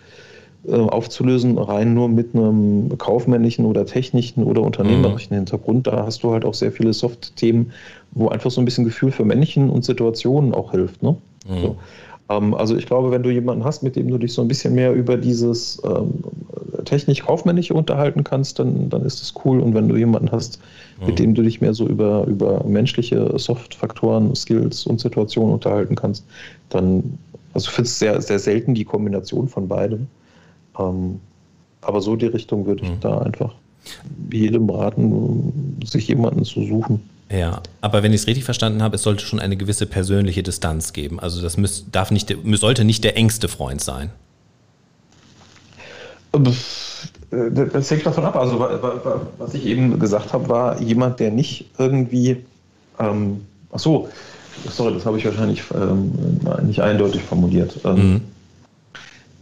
[0.67, 5.39] äh, aufzulösen, rein nur mit einem kaufmännischen oder technischen oder unternehmerischen mhm.
[5.39, 5.87] Hintergrund.
[5.87, 7.71] Da hast du halt auch sehr viele Soft-Themen,
[8.11, 11.01] wo einfach so ein bisschen Gefühl für Männchen und Situationen auch hilft.
[11.01, 11.15] Ne?
[11.49, 11.61] Mhm.
[11.61, 11.77] So.
[12.31, 14.73] Ähm, also ich glaube, wenn du jemanden hast, mit dem du dich so ein bisschen
[14.73, 16.13] mehr über dieses ähm,
[16.85, 19.59] technisch-kaufmännische unterhalten kannst, dann, dann ist das cool.
[19.59, 20.59] Und wenn du jemanden hast,
[20.99, 21.07] mhm.
[21.07, 26.25] mit dem du dich mehr so über, über menschliche Soft-Faktoren, Skills und Situationen unterhalten kannst,
[26.69, 27.17] dann,
[27.53, 30.07] also ich finde es sehr, sehr selten die Kombination von beidem.
[30.79, 31.19] Ähm,
[31.81, 32.99] aber so die Richtung würde ich mhm.
[33.01, 33.53] da einfach
[34.31, 37.01] jedem raten, sich jemanden zu suchen.
[37.31, 40.91] Ja, aber wenn ich es richtig verstanden habe, es sollte schon eine gewisse persönliche Distanz
[40.91, 41.19] geben.
[41.19, 44.09] Also das müß, darf nicht, sollte nicht der engste Freund sein.
[46.31, 48.35] Das hängt davon ab.
[48.35, 48.59] Also
[49.37, 52.37] was ich eben gesagt habe, war jemand, der nicht irgendwie,
[52.99, 54.09] ähm, ach so,
[54.69, 56.11] sorry, das habe ich wahrscheinlich ähm,
[56.63, 57.79] nicht eindeutig formuliert.
[57.85, 58.21] Ähm, mhm.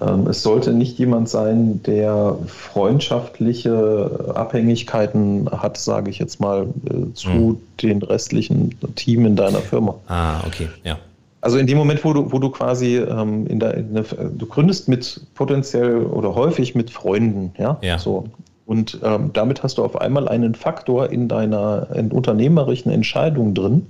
[0.02, 7.14] Ähm, es sollte nicht jemand sein, der freundschaftliche Abhängigkeiten hat, sage ich jetzt mal, äh,
[7.14, 7.58] zu mhm.
[7.82, 9.96] den restlichen Team in deiner Firma.
[10.08, 10.98] Ah, okay, ja.
[11.42, 14.46] Also in dem Moment, wo du, wo du quasi ähm, in der, in der, du
[14.46, 17.98] gründest mit potenziell oder häufig mit Freunden, ja, ja.
[17.98, 18.26] so.
[18.66, 23.88] Und ähm, damit hast du auf einmal einen Faktor in deiner in unternehmerischen Entscheidung drin.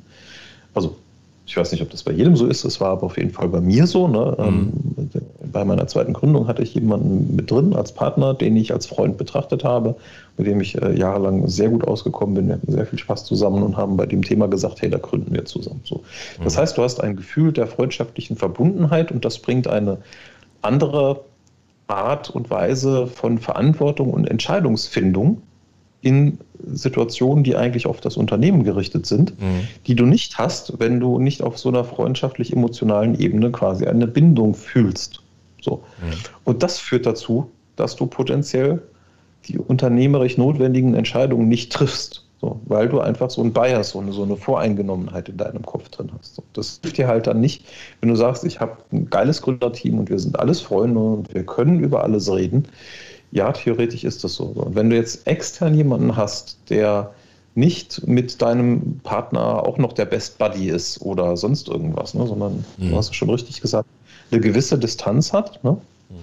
[0.74, 0.95] Also
[1.50, 3.50] ich weiß nicht, ob das bei jedem so ist, es war aber auf jeden Fall
[3.50, 4.08] bei mir so.
[4.08, 4.38] Ne?
[4.39, 4.99] Mhm.
[5.52, 9.18] Bei meiner zweiten Gründung hatte ich jemanden mit drin als Partner, den ich als Freund
[9.18, 9.96] betrachtet habe,
[10.38, 12.48] mit dem ich äh, jahrelang sehr gut ausgekommen bin.
[12.48, 15.34] Wir hatten sehr viel Spaß zusammen und haben bei dem Thema gesagt, hey, da gründen
[15.34, 15.82] wir zusammen.
[15.84, 16.04] So.
[16.44, 16.62] Das mhm.
[16.62, 19.98] heißt, du hast ein Gefühl der freundschaftlichen Verbundenheit und das bringt eine
[20.62, 21.22] andere
[21.88, 25.42] Art und Weise von Verantwortung und Entscheidungsfindung
[26.02, 29.68] in Situationen, die eigentlich auf das Unternehmen gerichtet sind, mhm.
[29.88, 34.54] die du nicht hast, wenn du nicht auf so einer freundschaftlich-emotionalen Ebene quasi eine Bindung
[34.54, 35.22] fühlst.
[35.62, 35.84] So.
[36.02, 36.13] Mhm.
[36.43, 38.82] Und das führt dazu, dass du potenziell
[39.45, 42.26] die unternehmerisch notwendigen Entscheidungen nicht triffst.
[42.41, 45.89] So, weil du einfach so ein Bias, so eine, so eine Voreingenommenheit in deinem Kopf
[45.89, 46.36] drin hast.
[46.36, 47.65] So, das hilft dir halt dann nicht,
[48.00, 51.45] wenn du sagst, ich habe ein geiles Gründerteam und wir sind alles Freunde und wir
[51.45, 52.65] können über alles reden.
[53.32, 54.45] Ja, theoretisch ist das so.
[54.45, 57.12] Und wenn du jetzt extern jemanden hast, der
[57.56, 62.63] nicht mit deinem Partner auch noch der Best Buddy ist oder sonst irgendwas, ne, sondern
[62.78, 62.91] mhm.
[62.91, 63.89] du hast es schon richtig gesagt,
[64.32, 65.72] eine gewisse Distanz hat ne,
[66.10, 66.15] mhm.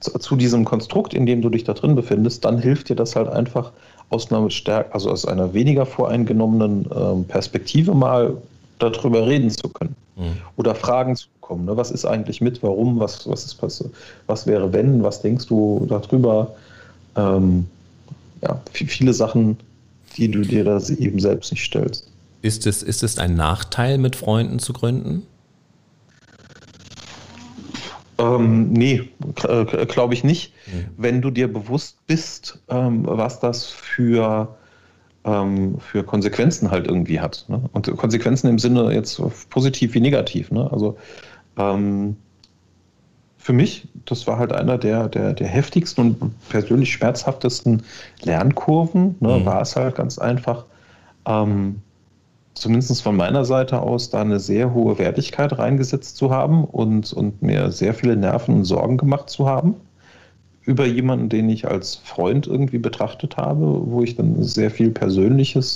[0.00, 3.16] zu, zu, diesem Konstrukt, in dem du dich da drin befindest, dann hilft dir das
[3.16, 3.72] halt einfach
[4.10, 8.36] aus einer stärk also aus einer weniger voreingenommenen ähm, Perspektive mal
[8.78, 10.36] darüber reden zu können mhm.
[10.56, 11.64] oder Fragen zu bekommen.
[11.64, 11.76] Ne?
[11.76, 13.90] Was ist eigentlich mit, warum, was, was ist passiert,
[14.26, 16.54] was wäre wenn, was denkst du darüber?
[17.16, 17.66] Ähm,
[18.42, 19.56] ja, viele Sachen
[20.16, 22.08] die du dir das eben selbst nicht stellst.
[22.42, 25.22] Ist es, ist es ein Nachteil, mit Freunden zu gründen?
[28.22, 29.08] Ähm, nee,
[29.48, 30.54] äh, glaube ich nicht.
[30.66, 30.84] Mhm.
[30.96, 34.56] Wenn du dir bewusst bist, ähm, was das für,
[35.24, 37.44] ähm, für Konsequenzen halt irgendwie hat.
[37.48, 37.62] Ne?
[37.72, 40.50] Und Konsequenzen im Sinne jetzt positiv wie negativ.
[40.50, 40.70] Ne?
[40.70, 40.96] Also
[41.58, 42.16] ähm,
[43.38, 47.82] für mich, das war halt einer der, der, der heftigsten und persönlich schmerzhaftesten
[48.22, 49.16] Lernkurven.
[49.18, 49.46] Ne, mhm.
[49.46, 50.66] War es halt ganz einfach,
[51.26, 51.82] ähm,
[52.54, 57.42] zumindest von meiner Seite aus, da eine sehr hohe Wertigkeit reingesetzt zu haben und, und
[57.42, 59.74] mir sehr viele Nerven und Sorgen gemacht zu haben
[60.64, 65.74] über jemanden, den ich als Freund irgendwie betrachtet habe, wo ich dann sehr viel Persönliches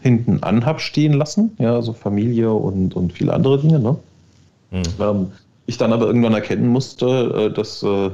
[0.00, 3.78] hinten an habe stehen lassen, ja, also Familie und, und viele andere Dinge.
[3.78, 3.96] Ne?
[4.70, 4.82] Mhm.
[5.00, 5.32] Ähm,
[5.66, 7.06] ich dann aber irgendwann erkennen musste,
[7.50, 8.10] äh, dass äh,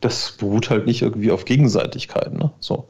[0.00, 2.32] das beruht halt nicht irgendwie auf Gegenseitigkeit.
[2.32, 2.50] Ne?
[2.60, 2.86] So.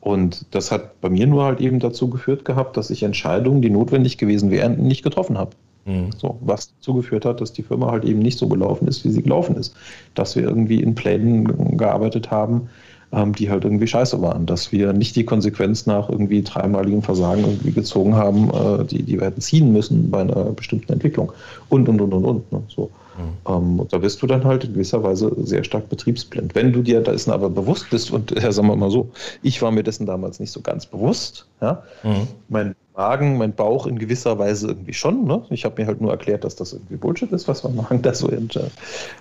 [0.00, 3.70] Und das hat bei mir nur halt eben dazu geführt gehabt, dass ich Entscheidungen, die
[3.70, 5.50] notwendig gewesen wären, nicht getroffen habe.
[5.86, 6.10] Mhm.
[6.16, 9.10] So, was dazu geführt hat, dass die Firma halt eben nicht so gelaufen ist, wie
[9.10, 9.74] sie gelaufen ist.
[10.14, 12.68] Dass wir irgendwie in Plänen gearbeitet haben,
[13.10, 14.46] ähm, die halt irgendwie scheiße waren.
[14.46, 19.18] Dass wir nicht die Konsequenz nach irgendwie dreimaligem Versagen irgendwie gezogen haben, äh, die, die
[19.18, 21.32] wir hätten ziehen müssen bei einer bestimmten Entwicklung.
[21.70, 22.52] Und, und, und, und, und.
[22.52, 22.62] Ne?
[22.68, 22.90] So.
[23.18, 23.78] Mhm.
[23.80, 26.54] Ähm, da bist du dann halt in gewisser Weise sehr stark betriebsblind.
[26.54, 29.10] Wenn du dir dessen aber bewusst bist, und ja, sagen wir mal so,
[29.42, 32.28] ich war mir dessen damals nicht so ganz bewusst, ja, mhm.
[32.48, 35.24] mein Magen, mein Bauch in gewisser Weise irgendwie schon.
[35.24, 35.42] Ne?
[35.50, 38.14] Ich habe mir halt nur erklärt, dass das irgendwie Bullshit ist, was mein Magen da
[38.14, 38.48] so in,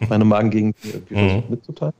[0.09, 1.43] meine Magengegend irgendwie mhm.
[1.49, 1.93] mitzuteilen.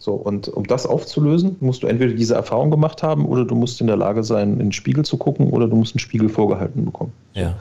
[0.00, 3.80] So, und um das aufzulösen, musst du entweder diese Erfahrung gemacht haben oder du musst
[3.80, 6.84] in der Lage sein, in den Spiegel zu gucken oder du musst einen Spiegel vorgehalten
[6.84, 7.12] bekommen.
[7.34, 7.56] Ja.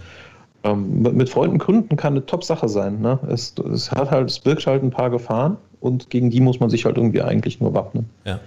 [0.63, 2.99] Ähm, mit Freunden gründen kann eine Top-Sache sein.
[2.99, 3.19] Ne?
[3.29, 6.69] Es, es, hat halt, es birgt halt ein paar Gefahren und gegen die muss man
[6.69, 8.09] sich halt irgendwie eigentlich nur wappnen.
[8.25, 8.39] Ja.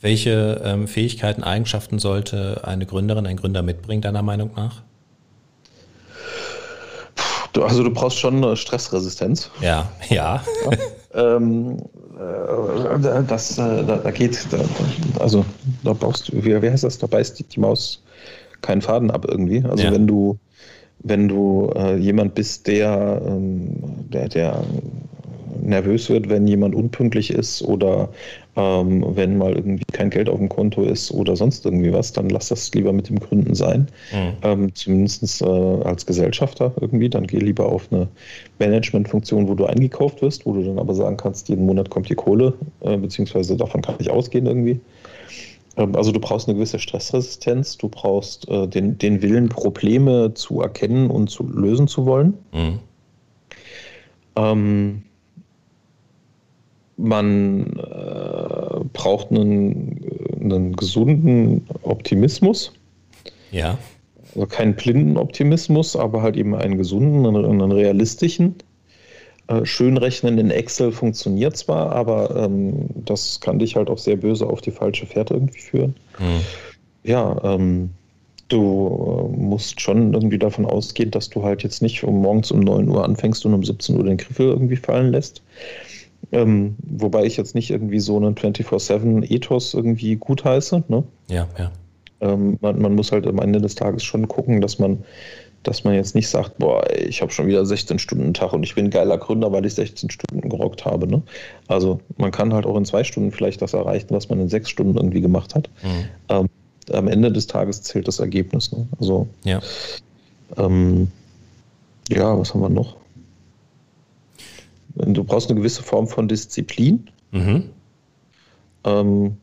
[0.00, 4.82] Welche ähm, Fähigkeiten, Eigenschaften sollte eine Gründerin, ein Gründer mitbringen, deiner Meinung nach?
[7.52, 9.50] Du, also du brauchst schon eine Stressresistenz.
[9.60, 10.42] Ja, ja.
[10.70, 10.78] ja
[11.14, 11.78] ähm,
[12.16, 14.58] äh, das, äh, da, da, geht, da,
[15.18, 15.44] also
[15.82, 18.02] da brauchst du, wie, wie heißt das, da beißt die, die Maus
[18.62, 19.64] keinen Faden ab irgendwie.
[19.64, 19.92] Also ja.
[19.92, 20.38] wenn du
[21.02, 23.70] wenn du äh, jemand bist, der, ähm,
[24.10, 24.64] der, der
[25.62, 28.08] nervös wird, wenn jemand unpünktlich ist oder
[28.56, 32.28] ähm, wenn mal irgendwie kein Geld auf dem Konto ist oder sonst irgendwie was, dann
[32.28, 33.88] lass das lieber mit dem Gründen sein.
[34.12, 34.32] Mhm.
[34.42, 37.08] Ähm, Zumindest äh, als Gesellschafter irgendwie.
[37.08, 38.08] Dann geh lieber auf eine
[38.58, 42.14] Managementfunktion, wo du eingekauft wirst, wo du dann aber sagen kannst, jeden Monat kommt die
[42.14, 44.80] Kohle, äh, beziehungsweise davon kann ich ausgehen irgendwie.
[45.80, 50.60] Ähm, also du brauchst eine gewisse Stressresistenz, du brauchst äh, den, den Willen, Probleme zu
[50.60, 52.34] erkennen und zu lösen zu wollen.
[52.52, 52.78] Mhm.
[54.36, 55.02] Ähm,
[56.96, 60.04] man äh, braucht einen,
[60.40, 62.72] einen gesunden Optimismus.
[63.50, 63.78] Ja.
[64.34, 68.54] Also keinen blinden Optimismus, aber halt eben einen gesunden, einen, einen realistischen.
[69.50, 74.46] Äh, Schönrechnen in Excel funktioniert zwar, aber ähm, das kann dich halt auch sehr böse
[74.46, 75.96] auf die falsche Fährte irgendwie führen.
[76.20, 76.40] Mhm.
[77.02, 77.90] Ja, ähm,
[78.48, 82.60] du äh, musst schon irgendwie davon ausgehen, dass du halt jetzt nicht um morgens um
[82.60, 85.42] 9 Uhr anfängst und um 17 Uhr den Griffel irgendwie fallen lässt.
[86.30, 90.84] Ähm, wobei ich jetzt nicht irgendwie so einen 24-7-Ethos irgendwie gutheiße.
[90.86, 91.02] Ne?
[91.28, 91.72] Ja, ja.
[92.20, 95.02] Ähm, man, man, muss halt am Ende des Tages schon gucken, dass man
[95.62, 98.74] dass man jetzt nicht sagt, boah, ich habe schon wieder 16 Stunden Tag und ich
[98.74, 101.06] bin geiler Gründer, weil ich 16 Stunden gerockt habe.
[101.06, 101.22] Ne?
[101.68, 104.70] Also man kann halt auch in zwei Stunden vielleicht das erreichen, was man in sechs
[104.70, 105.68] Stunden irgendwie gemacht hat.
[105.82, 106.04] Mhm.
[106.28, 106.48] Ähm,
[106.92, 108.72] am Ende des Tages zählt das Ergebnis.
[108.72, 108.86] Ne?
[108.98, 109.60] Also ja.
[110.56, 111.08] Ähm,
[112.08, 112.96] ja, was haben wir noch?
[114.94, 117.08] Du brauchst eine gewisse Form von Disziplin.
[117.30, 117.70] Mhm.
[118.84, 119.36] Ähm,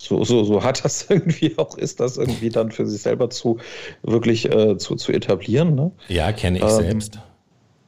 [0.00, 3.58] so, so, so hart das irgendwie auch ist, das irgendwie dann für sich selber zu
[4.02, 5.74] wirklich äh, zu, zu etablieren.
[5.74, 5.90] Ne?
[6.08, 7.18] Ja, kenne ich ähm, selbst.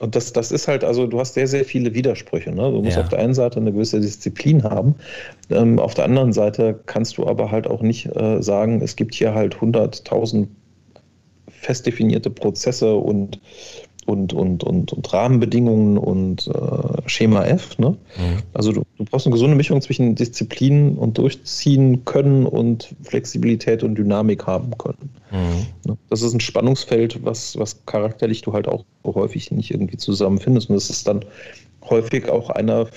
[0.01, 2.51] Und das, das ist halt, also du hast sehr, sehr viele Widersprüche.
[2.51, 2.63] Ne?
[2.73, 3.03] Du musst ja.
[3.03, 4.95] auf der einen Seite eine gewisse Disziplin haben.
[5.51, 9.15] Ähm, auf der anderen Seite kannst du aber halt auch nicht äh, sagen, es gibt
[9.15, 10.49] hier halt 100.000
[11.51, 13.41] fest definierte Prozesse und
[14.11, 17.79] und, und, und, und Rahmenbedingungen und äh, Schema F.
[17.79, 17.91] Ne?
[17.91, 18.43] Mhm.
[18.53, 23.95] Also du, du, brauchst eine gesunde Mischung zwischen Disziplin und Durchziehen können und Flexibilität und
[23.95, 25.11] Dynamik haben können.
[25.31, 25.91] Mhm.
[25.91, 25.97] Ne?
[26.09, 30.71] Das ist ein Spannungsfeld, was, was charakterlich du halt auch häufig nicht irgendwie zusammenfindest.
[30.71, 31.25] Und das ist dann
[31.89, 32.89] häufig auch einer,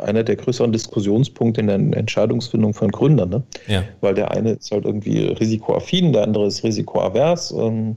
[0.00, 3.30] einer der größeren Diskussionspunkte in der Entscheidungsfindung von Gründern.
[3.30, 3.42] Ne?
[3.68, 3.84] Ja.
[4.00, 7.52] Weil der eine ist halt irgendwie risikoaffin, der andere ist risikoavers.
[7.52, 7.96] Ähm,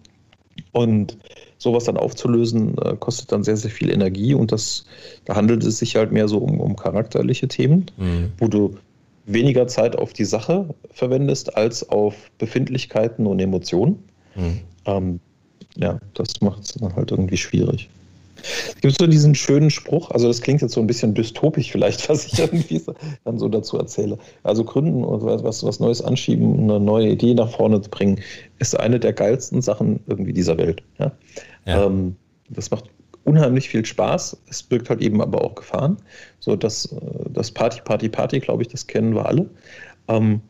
[0.71, 1.17] und
[1.65, 4.85] sowas dann aufzulösen, äh, kostet dann sehr, sehr viel Energie und das,
[5.25, 8.31] da handelt es sich halt mehr so um, um charakterliche Themen, mhm.
[8.37, 8.77] wo du
[9.25, 13.97] weniger Zeit auf die Sache verwendest als auf Befindlichkeiten und Emotionen.
[14.35, 14.59] Mhm.
[14.85, 15.19] Ähm,
[15.75, 17.89] ja, das macht es dann halt irgendwie schwierig.
[18.67, 22.07] Es gibt so diesen schönen Spruch, also das klingt jetzt so ein bisschen dystopisch vielleicht,
[22.09, 22.81] was ich irgendwie
[23.23, 24.17] dann so dazu erzähle.
[24.43, 28.19] Also gründen und was, was Neues anschieben, eine neue Idee nach vorne zu bringen,
[28.59, 30.83] ist eine der geilsten Sachen irgendwie dieser Welt.
[30.99, 31.11] Ja?
[31.65, 31.85] Ja.
[31.85, 32.15] Ähm,
[32.49, 32.85] das macht
[33.23, 34.37] unheimlich viel Spaß.
[34.49, 35.97] Es birgt halt eben aber auch Gefahren.
[36.39, 39.49] So das, äh, das Party, Party, Party, glaube ich, das kennen wir alle.
[40.07, 40.41] Ähm,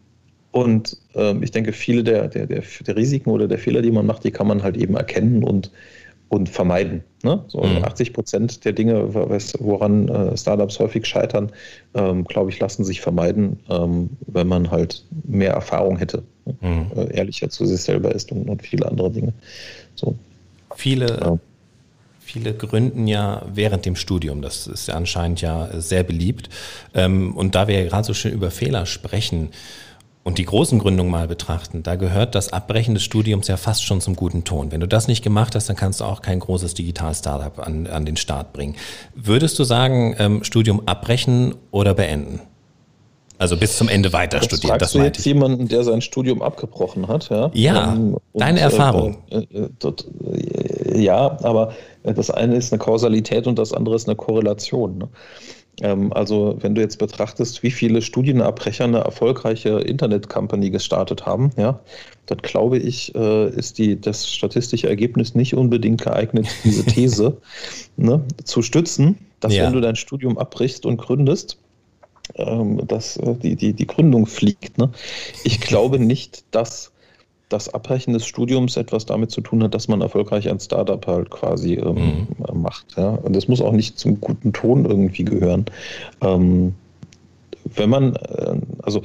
[0.51, 4.05] und ähm, ich denke, viele der, der, der, der, Risiken oder der Fehler, die man
[4.05, 5.71] macht, die kann man halt eben erkennen und
[6.29, 7.03] und vermeiden.
[7.23, 7.43] Ne?
[7.47, 7.83] So mhm.
[7.83, 11.51] 80 Prozent der Dinge, woran äh, Startups häufig scheitern,
[11.93, 16.55] ähm, glaube ich, lassen sich vermeiden, ähm, wenn man halt mehr Erfahrung hätte, ne?
[16.61, 16.91] mhm.
[16.95, 19.33] äh, ehrlicher zu sich selber ist und, und viele andere Dinge.
[19.95, 20.15] So.
[20.75, 21.37] Viele, ja.
[22.19, 24.41] viele gründen ja während dem Studium.
[24.41, 26.49] Das ist ja anscheinend ja sehr beliebt.
[26.93, 29.49] Ähm, und da wir ja gerade so schön über Fehler sprechen,
[30.25, 34.01] und die großen Gründungen mal betrachten, da gehört das Abbrechen des Studiums ja fast schon
[34.01, 34.71] zum guten Ton.
[34.71, 38.05] Wenn du das nicht gemacht hast, dann kannst du auch kein großes Digital-Startup an, an
[38.05, 38.75] den Start bringen.
[39.13, 42.41] Würdest du sagen, ähm, Studium abbrechen oder beenden?
[43.37, 44.79] Also bis zum Ende weiter das studieren.
[44.79, 45.25] Das du jetzt ich.
[45.25, 47.51] jemanden, der sein Studium abgebrochen hat, ja?
[47.53, 49.17] Ja, ähm, deine und, äh, Erfahrung.
[49.29, 51.73] Äh, äh, dort, äh, ja, aber
[52.03, 54.97] das eine ist eine Kausalität und das andere ist eine Korrelation.
[54.97, 55.09] Ne?
[55.81, 61.79] Ähm, also wenn du jetzt betrachtest, wie viele Studienabbrecher eine erfolgreiche Internet-Company gestartet haben, ja,
[62.27, 67.37] dann glaube ich, äh, ist die, das statistische Ergebnis nicht unbedingt geeignet, diese These
[67.97, 69.65] ne, zu stützen, dass ja.
[69.65, 71.57] wenn du dein Studium abbrichst und gründest,
[72.35, 74.77] ähm, dass äh, die, die, die Gründung fliegt.
[74.77, 74.91] Ne?
[75.43, 76.91] Ich glaube nicht, dass
[77.49, 81.29] das Abbrechen des Studiums etwas damit zu tun hat, dass man erfolgreich ein Startup halt
[81.29, 82.61] quasi ähm, mhm.
[82.61, 82.97] macht.
[82.97, 83.09] Ja?
[83.09, 85.65] Und das muss auch nicht zum guten Ton irgendwie gehören.
[86.21, 86.73] Ähm,
[87.75, 89.01] wenn man, äh, also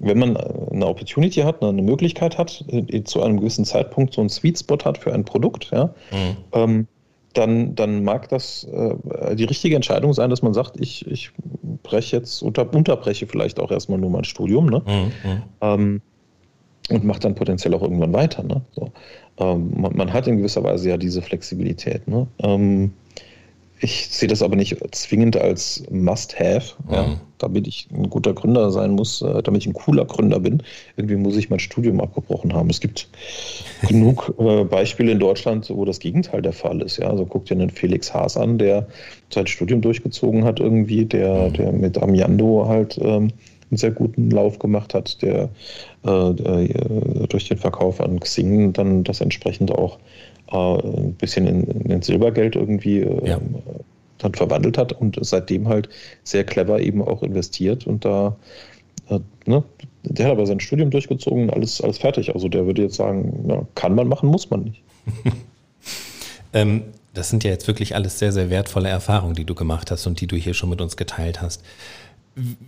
[0.00, 4.30] wenn man eine Opportunity hat, eine Möglichkeit hat, äh, zu einem gewissen Zeitpunkt so einen
[4.30, 6.36] Sweet Spot hat für ein Produkt, ja, mhm.
[6.52, 6.86] ähm,
[7.34, 11.30] dann, dann mag das äh, die richtige Entscheidung sein, dass man sagt, ich, ich
[11.82, 14.66] breche jetzt, unter, unterbreche vielleicht auch erstmal nur mein Studium.
[14.66, 14.82] Ne?
[15.62, 16.00] Mhm.
[16.88, 18.42] Und macht dann potenziell auch irgendwann weiter.
[18.42, 18.62] Ne?
[18.72, 18.92] So.
[19.38, 22.06] Ähm, man, man, hat in gewisser Weise ja diese Flexibilität.
[22.08, 22.26] Ne?
[22.40, 22.92] Ähm,
[23.80, 26.94] ich sehe das aber nicht zwingend als Must-Have, mhm.
[26.94, 30.62] ja, damit ich ein guter Gründer sein muss, äh, damit ich ein cooler Gründer bin.
[30.96, 32.70] Irgendwie muss ich mein Studium abgebrochen haben.
[32.70, 33.08] Es gibt
[33.88, 36.96] genug äh, Beispiele in Deutschland, wo das Gegenteil der Fall ist.
[36.96, 38.88] Ja, also guck dir einen Felix Haas an, der
[39.32, 41.52] sein Studium durchgezogen hat irgendwie, der, mhm.
[41.52, 43.30] der mit Amiando halt ähm,
[43.70, 45.50] einen sehr guten Lauf gemacht hat, der
[47.28, 49.98] durch den Verkauf an Xing dann das entsprechend auch
[50.50, 53.40] äh, ein bisschen in, in Silbergeld irgendwie äh, ja.
[54.18, 55.88] dann verwandelt hat und seitdem halt
[56.24, 58.36] sehr clever eben auch investiert und da
[59.08, 59.62] äh, ne,
[60.02, 62.34] der hat aber sein Studium durchgezogen, alles, alles fertig.
[62.34, 64.82] Also der würde jetzt sagen, ja, kann man machen, muss man nicht.
[66.52, 66.82] ähm,
[67.14, 70.20] das sind ja jetzt wirklich alles sehr, sehr wertvolle Erfahrungen, die du gemacht hast und
[70.20, 71.62] die du hier schon mit uns geteilt hast.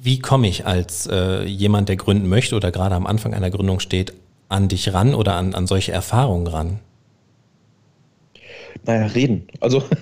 [0.03, 3.81] Wie komme ich als äh, jemand, der gründen möchte oder gerade am Anfang einer Gründung
[3.81, 4.15] steht,
[4.49, 6.81] an dich ran oder an, an solche Erfahrungen ran?
[8.85, 9.47] Naja, reden.
[9.61, 9.83] Also.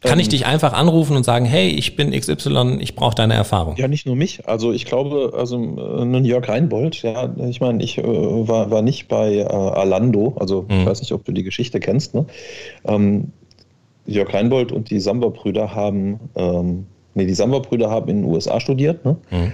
[0.00, 3.34] Kann ich ähm, dich einfach anrufen und sagen, hey, ich bin XY, ich brauche deine
[3.34, 3.76] Erfahrung?
[3.76, 4.46] Ja, nicht nur mich.
[4.46, 9.08] Also ich glaube, also äh, Jörg Reinbold, ja, ich meine, ich äh, war, war nicht
[9.08, 10.80] bei äh, Alando, also mhm.
[10.80, 12.26] ich weiß nicht, ob du die Geschichte kennst, ne?
[12.84, 13.32] Ähm,
[14.06, 19.04] Jörg Reinbold und die Samba-Brüder haben ähm, nee, die Samba-Brüder haben in den USA studiert,
[19.04, 19.16] ne?
[19.30, 19.52] Mhm.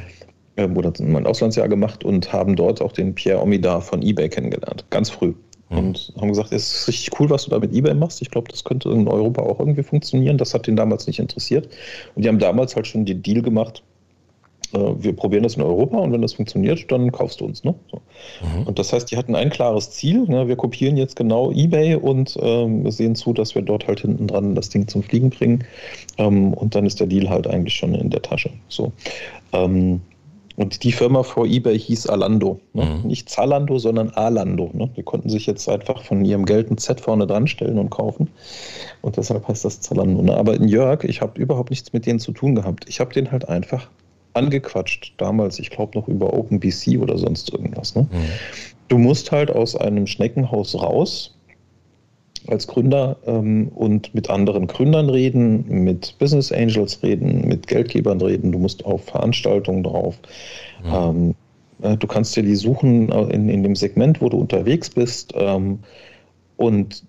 [0.56, 4.84] Ähm, oder ein Auslandsjahr gemacht und haben dort auch den Pierre Omida von eBay kennengelernt,
[4.90, 5.34] ganz früh.
[5.70, 5.78] Mhm.
[5.78, 8.22] Und haben gesagt, es ist richtig cool, was du da mit eBay machst.
[8.22, 10.38] Ich glaube, das könnte in Europa auch irgendwie funktionieren.
[10.38, 11.68] Das hat den damals nicht interessiert.
[12.14, 13.82] Und die haben damals halt schon den Deal gemacht,
[14.74, 17.64] wir probieren das in Europa und wenn das funktioniert, dann kaufst du uns.
[17.64, 17.74] Ne?
[17.90, 18.00] So.
[18.42, 18.66] Mhm.
[18.66, 20.24] Und das heißt, die hatten ein klares Ziel.
[20.26, 20.48] Ne?
[20.48, 24.54] Wir kopieren jetzt genau eBay und ähm, sehen zu, dass wir dort halt hinten dran
[24.54, 25.64] das Ding zum Fliegen bringen.
[26.18, 28.50] Ähm, und dann ist der Deal halt eigentlich schon in der Tasche.
[28.68, 28.92] So.
[29.52, 30.00] Ähm,
[30.56, 32.60] und die Firma vor eBay hieß Alando.
[32.74, 32.84] Ne?
[32.84, 33.08] Mhm.
[33.08, 34.70] Nicht Zalando, sondern Alando.
[34.72, 34.88] Ne?
[34.96, 38.28] Die konnten sich jetzt einfach von ihrem Geld ein Z vorne dran stellen und kaufen.
[39.02, 40.22] Und deshalb heißt das Zalando.
[40.22, 40.36] Ne?
[40.36, 42.88] Aber in Jörg, ich habe überhaupt nichts mit denen zu tun gehabt.
[42.88, 43.88] Ich habe den halt einfach
[44.34, 45.14] angequatscht.
[45.16, 47.94] Damals, ich glaube noch über OpenBC oder sonst irgendwas.
[47.94, 48.02] Ne?
[48.10, 48.16] Mhm.
[48.88, 51.34] Du musst halt aus einem Schneckenhaus raus
[52.46, 58.52] als Gründer ähm, und mit anderen Gründern reden, mit Business Angels reden, mit Geldgebern reden.
[58.52, 60.18] Du musst auf Veranstaltungen drauf.
[60.84, 60.92] Mhm.
[60.92, 61.34] Ähm,
[61.82, 65.32] äh, du kannst dir die suchen äh, in, in dem Segment, wo du unterwegs bist.
[65.34, 65.78] Ähm,
[66.56, 67.04] und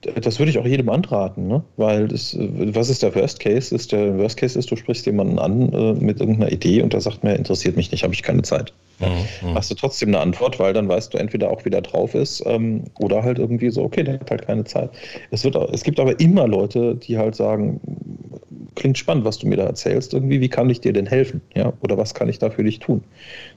[0.00, 1.62] das würde ich auch jedem anraten, ne?
[1.76, 3.74] weil das, was ist der Worst Case?
[3.74, 7.00] Ist der Worst Case ist, du sprichst jemanden an äh, mit irgendeiner Idee und der
[7.00, 8.72] sagt mir, interessiert mich nicht, habe ich keine Zeit.
[9.00, 9.54] Mhm.
[9.54, 12.42] Hast du trotzdem eine Antwort, weil dann weißt du entweder auch, wie der drauf ist
[12.46, 14.90] ähm, oder halt irgendwie so, okay, der hat halt keine Zeit.
[15.30, 17.80] Es, wird, es gibt aber immer Leute, die halt sagen,
[18.74, 21.40] klingt spannend, was du mir da erzählst, irgendwie, wie kann ich dir denn helfen?
[21.54, 23.02] Ja, oder was kann ich da für dich tun?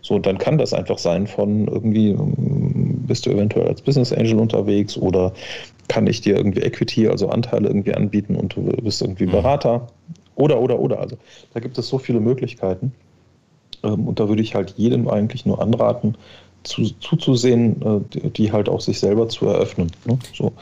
[0.01, 4.13] So, und dann kann das einfach sein von irgendwie, ähm, bist du eventuell als Business
[4.13, 5.33] Angel unterwegs oder
[5.87, 9.31] kann ich dir irgendwie Equity, also Anteile irgendwie anbieten und du bist irgendwie mhm.
[9.31, 9.87] Berater
[10.35, 10.99] oder, oder, oder.
[10.99, 11.17] Also
[11.53, 12.93] da gibt es so viele Möglichkeiten.
[13.83, 16.17] Ähm, und da würde ich halt jedem eigentlich nur anraten,
[16.63, 19.91] zu, zuzusehen, äh, die halt auch sich selber zu eröffnen.
[20.05, 20.17] Ne?
[20.33, 20.53] So.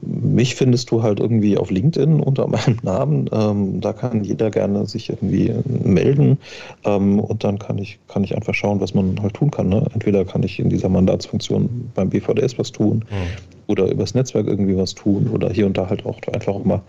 [0.00, 3.28] Mich findest du halt irgendwie auf LinkedIn unter meinem Namen.
[3.32, 6.38] Ähm, da kann jeder gerne sich irgendwie melden.
[6.84, 9.68] Ähm, und dann kann ich, kann ich einfach schauen, was man halt tun kann.
[9.68, 9.86] Ne?
[9.94, 13.66] Entweder kann ich in dieser Mandatsfunktion beim BVDS was tun mhm.
[13.66, 16.82] oder übers Netzwerk irgendwie was tun oder hier und da halt auch einfach auch mal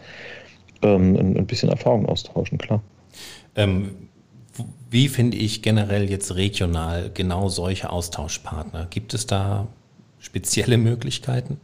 [0.81, 2.81] ähm, ein, ein, bisschen Erfahrung austauschen, klar.
[3.55, 3.89] Ähm,
[4.89, 8.87] wie finde ich generell jetzt regional genau solche Austauschpartner?
[8.89, 9.67] Gibt es da
[10.19, 11.59] spezielle Möglichkeiten?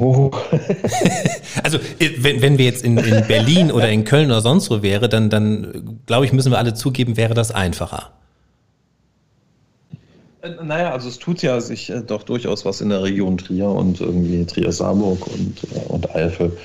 [0.00, 0.30] Oh.
[1.62, 4.82] also äh, wenn, wenn wir jetzt in, in Berlin oder in Köln oder sonst wo
[4.82, 8.10] wäre, dann, dann glaube ich, müssen wir alle zugeben, wäre das einfacher.
[10.42, 13.68] Äh, naja, also es tut ja sich äh, doch durchaus was in der Region Trier
[13.68, 16.56] und irgendwie Trier-Saarburg und, und Eifel.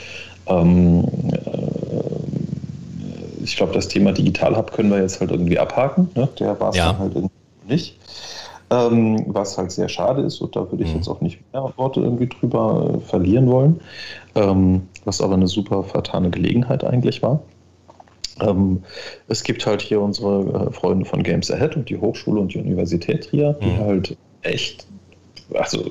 [0.48, 1.08] Ähm,
[3.44, 6.10] ich glaube, das Thema Digital Hub können wir jetzt halt irgendwie abhaken.
[6.16, 6.28] Ne?
[6.40, 6.88] Der war es ja.
[6.88, 7.34] dann halt irgendwie
[7.68, 7.98] nicht.
[8.70, 10.98] Ähm, was halt sehr schade ist, und da würde ich mhm.
[10.98, 13.80] jetzt auch nicht mehr Worte irgendwie drüber äh, verlieren wollen,
[14.36, 17.40] ähm, was aber eine super vertane Gelegenheit eigentlich war.
[18.42, 18.84] Ähm,
[19.30, 22.60] es gibt halt hier unsere äh, Freunde von Games Ahead und die Hochschule und die
[22.60, 23.78] Universität Trier, die mhm.
[23.80, 24.86] halt echt,
[25.54, 25.86] also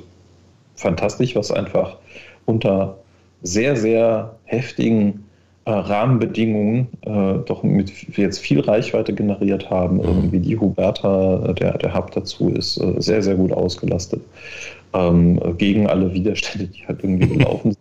[0.75, 1.97] fantastisch, was einfach
[2.45, 2.99] unter
[3.43, 5.26] sehr, sehr heftigen
[5.67, 9.97] äh, Rahmenbedingungen äh, doch mit jetzt viel Reichweite generiert haben.
[9.97, 10.05] Mhm.
[10.05, 14.23] Irgendwie die Huberta, der, der Hub dazu ist äh, sehr, sehr gut ausgelastet.
[14.95, 17.79] Ähm, gegen alle Widerstände, die halt irgendwie gelaufen sind.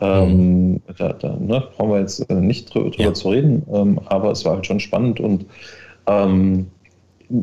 [0.00, 0.80] Ähm, mhm.
[0.98, 3.14] da, da ne, brauchen wir jetzt äh, nicht drüber, drüber ja.
[3.14, 5.46] zu reden, ähm, aber es war halt schon spannend und
[6.06, 6.66] ähm,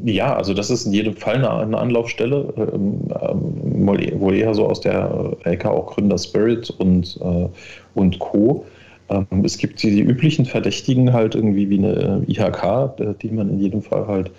[0.04, 4.68] ja, also das ist in jedem Fall eine, eine Anlaufstelle, ähm, ähm, wohl eher so
[4.68, 7.48] aus der Ecke auch Gründer Spirit und, äh,
[7.96, 8.66] und Co.
[9.12, 13.30] Ähm, es gibt die, die, üblichen Verdächtigen halt irgendwie wie eine äh, IHK, äh, die
[13.30, 14.32] man in jedem Fall halt,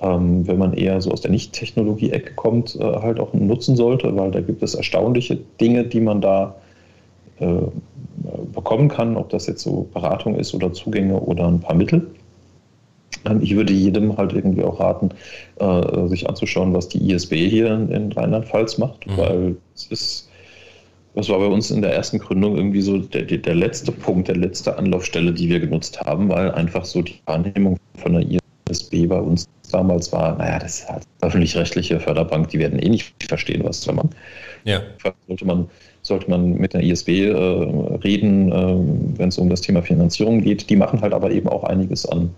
[0.00, 4.30] ähm, wenn man eher so aus der Nicht-Technologie-Ecke kommt, äh, halt auch nutzen sollte, weil
[4.30, 6.54] da gibt es erstaunliche Dinge, die man da
[8.52, 12.10] bekommen kann, ob das jetzt so Beratung ist oder Zugänge oder ein paar Mittel.
[13.24, 15.10] Ähm, ich würde jedem halt irgendwie auch raten,
[16.08, 19.16] sich anzuschauen, was die ISB hier in Rheinland-Pfalz macht, mhm.
[19.16, 20.27] weil es ist
[21.14, 24.36] das war bei uns in der ersten Gründung irgendwie so der, der letzte Punkt, der
[24.36, 28.40] letzte Anlaufstelle, die wir genutzt haben, weil einfach so die Wahrnehmung von der
[28.70, 33.14] ISB bei uns damals war, naja, das ist halt öffentlich-rechtliche Förderbank, die werden eh nicht
[33.28, 34.10] verstehen, was wir machen.
[34.64, 34.82] Ja.
[35.26, 35.68] Sollte man,
[36.02, 40.70] sollte man mit der ISB äh, reden, äh, wenn es um das Thema Finanzierung geht.
[40.70, 42.30] Die machen halt aber eben auch einiges an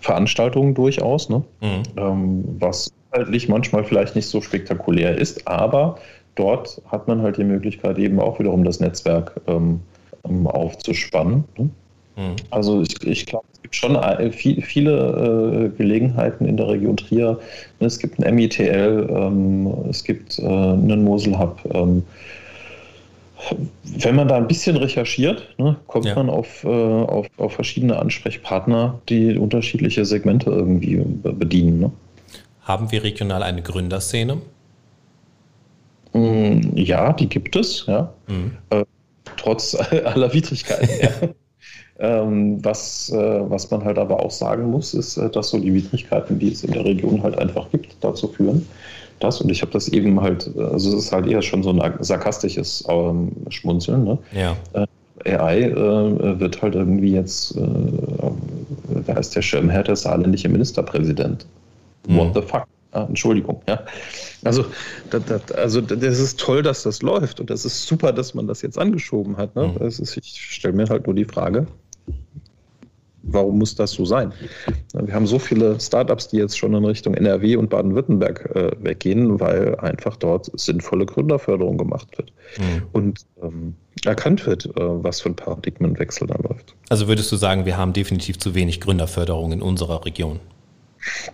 [0.00, 1.42] Veranstaltungen durchaus, ne?
[1.60, 1.82] Mhm.
[1.96, 5.98] Ähm, was inhaltlich manchmal vielleicht nicht so spektakulär ist, aber
[6.34, 9.80] dort hat man halt die Möglichkeit, eben auch wiederum das Netzwerk ähm,
[10.28, 11.44] ähm aufzuspannen.
[11.58, 11.70] Ne?
[12.16, 12.36] Mhm.
[12.50, 16.96] Also ich, ich glaube, es gibt schon äh, viel, viele äh, Gelegenheiten in der Region
[16.96, 17.38] Trier.
[17.80, 21.60] Es gibt ein MITL, ähm, es gibt äh, einen Mosel Hub.
[21.72, 22.02] Ähm,
[23.82, 26.14] wenn man da ein bisschen recherchiert, ne, kommt ja.
[26.14, 31.80] man auf, äh, auf, auf, verschiedene Ansprechpartner, die unterschiedliche Segmente irgendwie bedienen.
[31.80, 31.92] Ne?
[32.62, 34.38] Haben wir regional eine Gründerszene?
[36.12, 38.12] Mm, ja, die gibt es, ja.
[38.26, 38.52] Mhm.
[38.70, 38.84] Äh,
[39.36, 40.88] trotz aller Widrigkeiten.
[41.00, 41.28] ja.
[41.98, 45.72] Ähm, was, äh, was man halt aber auch sagen muss, ist, äh, dass so die
[45.72, 48.66] Widrigkeiten, die es in der Region halt einfach gibt, dazu führen,
[49.20, 51.94] dass, und ich habe das eben halt, also es ist halt eher schon so ein
[52.00, 54.18] sarkastisches ähm, Schmunzeln, ne?
[54.32, 54.56] Ja.
[54.72, 57.62] Äh, AI äh, wird halt irgendwie jetzt, äh,
[59.06, 61.46] da ist der Schirmherr der saarländische Ministerpräsident.
[62.08, 62.34] What mhm.
[62.34, 62.66] the fuck?
[62.92, 63.84] Ah, Entschuldigung, ja.
[64.44, 64.66] Also
[65.10, 68.46] das, das, also das ist toll, dass das läuft und das ist super, dass man
[68.46, 69.56] das jetzt angeschoben hat.
[69.56, 69.68] Ne?
[69.68, 69.78] Mhm.
[69.78, 71.66] Das ist, ich stelle mir halt nur die Frage,
[73.22, 74.32] warum muss das so sein?
[74.92, 79.40] Wir haben so viele Startups, die jetzt schon in Richtung NRW und Baden-Württemberg äh, weggehen,
[79.40, 82.82] weil einfach dort sinnvolle Gründerförderung gemacht wird mhm.
[82.92, 83.74] und ähm,
[84.04, 86.74] erkannt wird, äh, was für ein Paradigmenwechsel da läuft.
[86.90, 90.40] Also würdest du sagen, wir haben definitiv zu wenig Gründerförderung in unserer Region?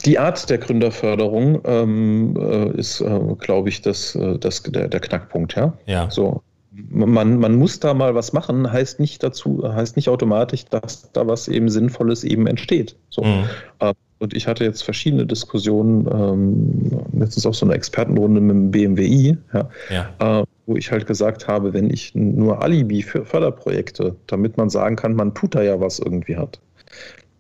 [0.05, 5.01] Die Art der Gründerförderung ähm, äh, ist, äh, glaube ich, das, äh, das, der, der
[5.01, 5.55] Knackpunkt.
[5.57, 5.75] Ja.
[5.87, 6.11] ja.
[6.11, 6.43] So,
[6.91, 11.27] man, man muss da mal was machen, heißt nicht dazu, heißt nicht automatisch, dass da
[11.27, 12.97] was eben Sinnvolles eben entsteht.
[13.11, 13.23] So.
[13.23, 13.45] Mhm.
[13.81, 18.71] Äh, und ich hatte jetzt verschiedene Diskussionen, ähm, letztens auch so eine Expertenrunde mit dem
[18.71, 20.41] BMWI, ja, ja.
[20.41, 24.97] Äh, wo ich halt gesagt habe, wenn ich nur Alibi für Förderprojekte, damit man sagen
[24.97, 26.61] kann, man tut da ja was irgendwie hat,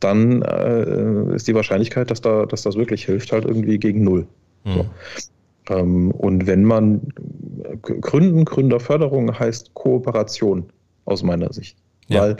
[0.00, 4.26] dann äh, ist die Wahrscheinlichkeit, dass, da, dass das wirklich hilft, halt irgendwie gegen null.
[4.64, 4.72] Mhm.
[4.72, 4.86] So.
[5.74, 7.12] Ähm, und wenn man
[7.82, 10.64] Gründen, Gründerförderung heißt Kooperation
[11.04, 11.76] aus meiner Sicht.
[12.08, 12.22] Ja.
[12.22, 12.36] Weil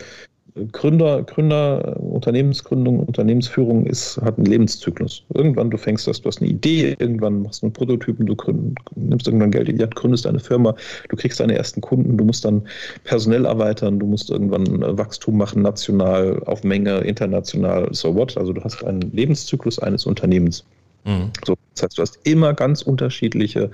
[0.72, 5.24] Gründer, Gründer, Unternehmensgründung, Unternehmensführung ist, hat einen Lebenszyklus.
[5.34, 8.78] Irgendwann du fängst das, du hast eine Idee, irgendwann machst du einen Prototypen, du gründ,
[8.96, 10.74] nimmst irgendwann Geld in die Hand, gründest eine Firma,
[11.08, 12.66] du kriegst deine ersten Kunden, du musst dann
[13.04, 18.36] personell erweitern, du musst irgendwann Wachstum machen, national, auf Menge, international, so what.
[18.36, 20.64] Also du hast einen Lebenszyklus eines Unternehmens.
[21.04, 21.30] Mhm.
[21.44, 23.70] So, das heißt, du hast immer ganz unterschiedliche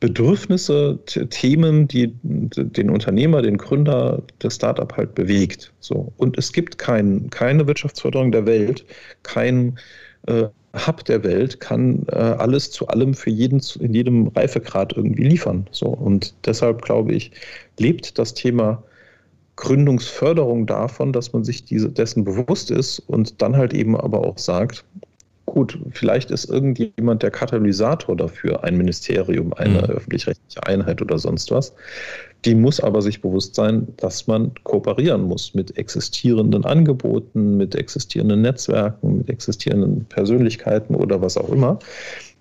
[0.00, 5.72] Bedürfnisse, Themen, die den Unternehmer, den Gründer, das Startup halt bewegt.
[5.80, 6.12] So.
[6.16, 8.84] Und es gibt kein, keine Wirtschaftsförderung der Welt,
[9.22, 9.78] kein
[10.26, 15.24] äh, Hub der Welt kann äh, alles zu allem für jeden in jedem Reifegrad irgendwie
[15.24, 15.66] liefern.
[15.70, 15.86] So.
[15.86, 17.32] Und deshalb glaube ich,
[17.78, 18.82] lebt das Thema
[19.56, 24.38] Gründungsförderung davon, dass man sich diese, dessen bewusst ist und dann halt eben aber auch
[24.38, 24.84] sagt,
[25.52, 29.84] gut, vielleicht ist irgendjemand der Katalysator dafür, ein Ministerium, eine mhm.
[29.84, 31.74] öffentlich-rechtliche Einheit oder sonst was.
[32.44, 38.40] Die muss aber sich bewusst sein, dass man kooperieren muss mit existierenden Angeboten, mit existierenden
[38.40, 41.78] Netzwerken, mit existierenden Persönlichkeiten oder was auch immer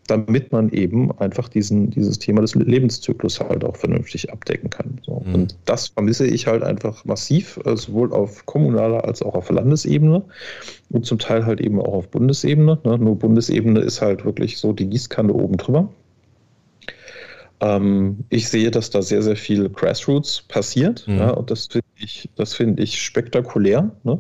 [0.08, 5.00] damit man eben einfach diesen, dieses Thema des Lebenszyklus halt auch vernünftig abdecken kann.
[5.06, 5.24] So.
[5.26, 5.34] Mhm.
[5.34, 10.24] Und das vermisse ich halt einfach massiv, äh, sowohl auf kommunaler als auch auf Landesebene
[10.90, 12.80] und zum Teil halt eben auch auf Bundesebene.
[12.84, 12.98] Ne?
[12.98, 15.90] Nur Bundesebene ist halt wirklich so die Gießkanne oben drüber.
[17.62, 21.08] Ähm, ich sehe, dass da sehr, sehr viel Grassroots passiert.
[21.08, 21.18] Mhm.
[21.18, 23.92] Ja, und das finde ich, das finde ich spektakulär.
[24.04, 24.20] Ne?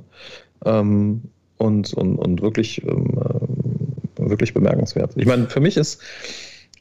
[0.63, 1.23] Ähm,
[1.57, 3.19] und, und, und wirklich ähm,
[4.31, 5.11] wirklich bemerkenswert.
[5.15, 6.01] Ich meine, für mich ist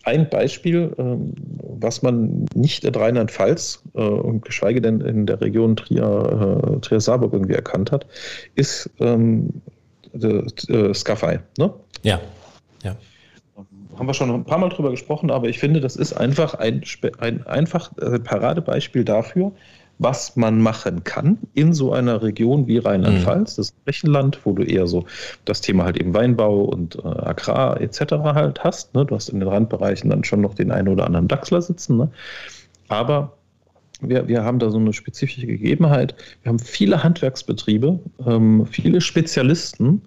[0.04, 5.76] ein Beispiel, ähm, was man nicht in Rheinland-Pfalz äh, und geschweige denn in der Region
[5.76, 8.06] Trier, äh, Trier-Saarburg irgendwie erkannt hat,
[8.54, 9.48] ist ähm,
[10.12, 11.40] äh, Scaffei.
[11.58, 11.72] Ne?
[12.02, 12.20] Ja.
[12.82, 12.96] ja.
[13.96, 16.82] Haben wir schon ein paar Mal drüber gesprochen, aber ich finde, das ist einfach ein,
[17.18, 17.92] ein einfach
[18.24, 19.52] Paradebeispiel dafür,
[20.00, 23.60] was man machen kann in so einer Region wie Rheinland-Pfalz, mhm.
[23.60, 25.04] das Flächenland, wo du eher so
[25.44, 28.00] das Thema halt eben Weinbau und äh, Agrar etc.
[28.24, 28.94] halt hast.
[28.94, 29.04] Ne?
[29.04, 31.98] Du hast in den Randbereichen dann schon noch den einen oder anderen Dachsler sitzen.
[31.98, 32.10] Ne?
[32.88, 33.36] Aber
[34.00, 36.14] wir, wir haben da so eine spezifische Gegebenheit.
[36.42, 40.00] Wir haben viele Handwerksbetriebe, ähm, viele Spezialisten,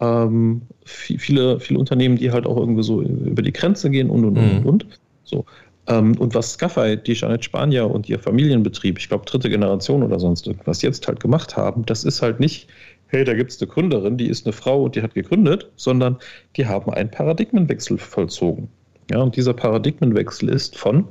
[0.00, 4.36] ähm, viele, viele Unternehmen, die halt auch irgendwie so über die Grenze gehen und und
[4.36, 4.66] und mhm.
[4.66, 4.86] und.
[5.24, 5.46] So.
[5.90, 10.20] Ähm, und was Scaffei, die Janet Spanier und ihr Familienbetrieb, ich glaube dritte Generation oder
[10.20, 12.68] sonst irgendwas, jetzt halt gemacht haben, das ist halt nicht,
[13.08, 16.16] hey, da gibt es eine Gründerin, die ist eine Frau und die hat gegründet, sondern
[16.56, 18.68] die haben einen Paradigmenwechsel vollzogen.
[19.10, 21.08] Ja, und dieser Paradigmenwechsel ist von,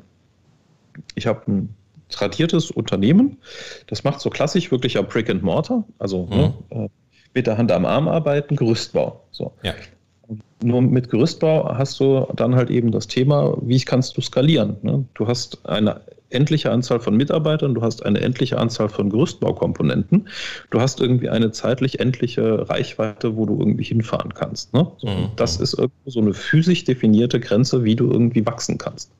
[1.16, 1.76] ich habe ein
[2.08, 3.38] tradiertes Unternehmen,
[3.88, 6.78] das macht so klassisch wirklich am Brick and Mortar, also ne, mhm.
[6.78, 6.90] ne,
[7.34, 9.24] mit der Hand am Arm arbeiten, Gerüstbau.
[9.32, 9.54] So.
[9.62, 9.74] Ja.
[10.62, 14.76] Nur mit Gerüstbau hast du dann halt eben das Thema, wie kannst du skalieren.
[14.82, 15.06] Ne?
[15.14, 20.28] Du hast eine endliche Anzahl von Mitarbeitern, du hast eine endliche Anzahl von Gerüstbaukomponenten,
[20.70, 24.74] du hast irgendwie eine zeitlich endliche Reichweite, wo du irgendwie hinfahren kannst.
[24.74, 24.88] Ne?
[24.98, 25.30] So, mhm.
[25.36, 29.12] Das ist irgendwo so eine physisch definierte Grenze, wie du irgendwie wachsen kannst.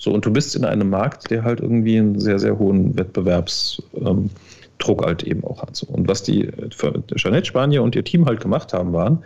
[0.00, 3.86] So, und du bist in einem Markt, der halt irgendwie einen sehr, sehr hohen Wettbewerbsdruck
[3.96, 4.30] ähm,
[5.00, 5.76] halt eben auch hat.
[5.76, 5.86] So.
[5.86, 6.50] Und was die
[7.16, 9.22] Jeanette Spanier und ihr Team halt gemacht haben, waren,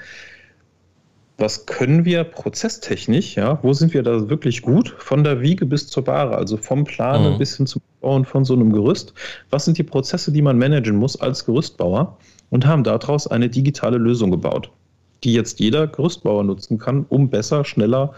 [1.38, 5.86] was können wir prozesstechnisch, ja, wo sind wir da wirklich gut, von der Wiege bis
[5.86, 7.38] zur Bahre, also vom Planen mhm.
[7.38, 9.12] bis hin zum Bauen von so einem Gerüst.
[9.50, 12.16] Was sind die Prozesse, die man managen muss als Gerüstbauer?
[12.48, 14.70] Und haben daraus eine digitale Lösung gebaut,
[15.24, 18.14] die jetzt jeder Gerüstbauer nutzen kann, um besser, schneller,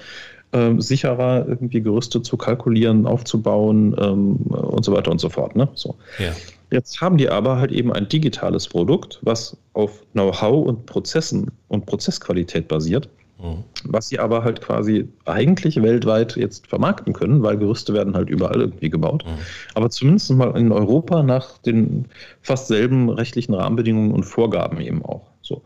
[0.52, 5.56] äh, sicherer irgendwie Gerüste zu kalkulieren, aufzubauen ähm, und so weiter und so fort.
[5.56, 5.66] Ne?
[5.72, 5.96] So.
[6.18, 6.32] Ja.
[6.70, 11.86] Jetzt haben die aber halt eben ein digitales Produkt, was auf Know-how und Prozessen und
[11.86, 13.08] Prozessqualität basiert,
[13.38, 13.64] mhm.
[13.84, 18.60] was sie aber halt quasi eigentlich weltweit jetzt vermarkten können, weil Gerüste werden halt überall
[18.60, 19.24] irgendwie gebaut.
[19.26, 19.38] Mhm.
[19.74, 22.06] Aber zumindest mal in Europa nach den
[22.42, 25.30] fast selben rechtlichen Rahmenbedingungen und Vorgaben eben auch.
[25.40, 25.62] So.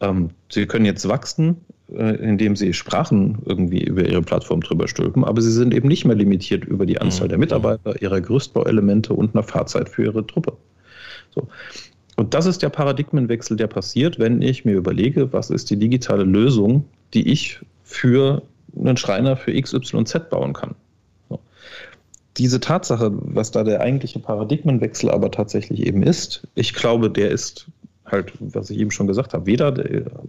[0.00, 1.64] Ähm, sie können jetzt wachsen
[1.94, 6.16] indem sie Sprachen irgendwie über ihre Plattform drüber stülpen, aber sie sind eben nicht mehr
[6.16, 7.42] limitiert über die Anzahl der mhm.
[7.42, 10.54] Mitarbeiter, ihre Gerüstbauelemente und einer Fahrzeit für ihre Truppe.
[11.34, 11.48] So.
[12.16, 16.24] Und das ist der Paradigmenwechsel, der passiert, wenn ich mir überlege, was ist die digitale
[16.24, 16.84] Lösung,
[17.14, 18.42] die ich für
[18.78, 20.74] einen Schreiner für XYZ bauen kann.
[21.28, 21.40] So.
[22.36, 27.66] Diese Tatsache, was da der eigentliche Paradigmenwechsel aber tatsächlich eben ist, ich glaube, der ist
[28.12, 29.74] halt, was ich eben schon gesagt habe, weder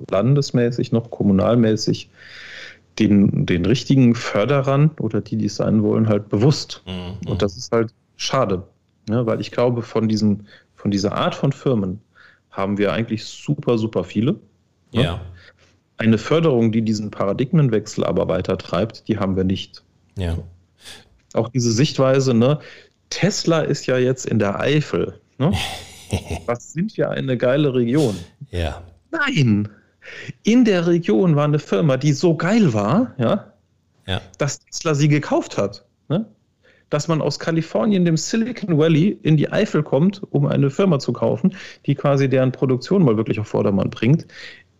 [0.09, 2.09] landesmäßig noch kommunalmäßig
[2.99, 6.83] den, den richtigen Förderern oder die, die es sein wollen, halt bewusst.
[6.85, 7.29] Mhm.
[7.29, 8.63] Und das ist halt schade,
[9.09, 9.25] ne?
[9.25, 12.01] weil ich glaube, von, diesen, von dieser Art von Firmen
[12.51, 14.33] haben wir eigentlich super, super viele.
[14.91, 15.03] Ne?
[15.03, 15.21] Ja.
[15.97, 19.83] Eine Förderung, die diesen Paradigmenwechsel aber weiter treibt, die haben wir nicht.
[20.17, 20.37] Ja.
[21.33, 22.59] Auch diese Sichtweise, ne?
[23.09, 25.19] Tesla ist ja jetzt in der Eifel.
[25.37, 25.51] Ne?
[26.45, 28.15] Was sind wir eine geile Region?
[28.51, 28.81] Ja.
[29.11, 29.69] Nein.
[30.43, 33.53] In der Region war eine Firma, die so geil war, ja,
[34.05, 34.21] ja.
[34.37, 35.85] dass Tesla sie gekauft hat.
[36.09, 36.25] Ne?
[36.89, 41.13] Dass man aus Kalifornien, dem Silicon Valley, in die Eifel kommt, um eine Firma zu
[41.13, 41.55] kaufen,
[41.85, 44.27] die quasi deren Produktion mal wirklich auf Vordermann bringt,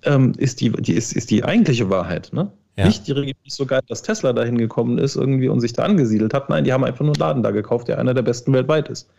[0.04, 2.32] ähm, ist, die, die, ist, ist die eigentliche Wahrheit.
[2.34, 2.52] Ne?
[2.76, 2.86] Ja.
[2.88, 5.84] Nicht die Region ist so geil, dass Tesla dahin gekommen ist irgendwie und sich da
[5.84, 6.50] angesiedelt hat.
[6.50, 9.10] Nein, die haben einfach nur einen Laden da gekauft, der einer der besten weltweit ist.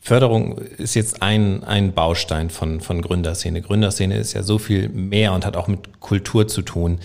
[0.00, 3.60] Förderung ist jetzt ein, ein Baustein von, von Gründerszene.
[3.60, 6.98] Gründerszene ist ja so viel mehr und hat auch mit Kultur zu tun.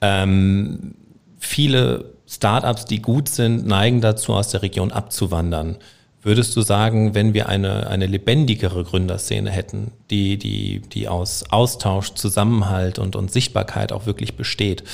[0.00, 0.94] Ähm,
[1.38, 5.78] viele Startups, die gut sind, neigen dazu, aus der Region abzuwandern.
[6.22, 12.14] Würdest du sagen, wenn wir eine, eine lebendigere Gründerszene hätten, die, die, die aus Austausch,
[12.14, 14.84] Zusammenhalt und, und Sichtbarkeit auch wirklich besteht,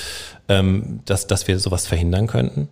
[0.49, 2.69] ähm, dass, dass wir sowas verhindern könnten?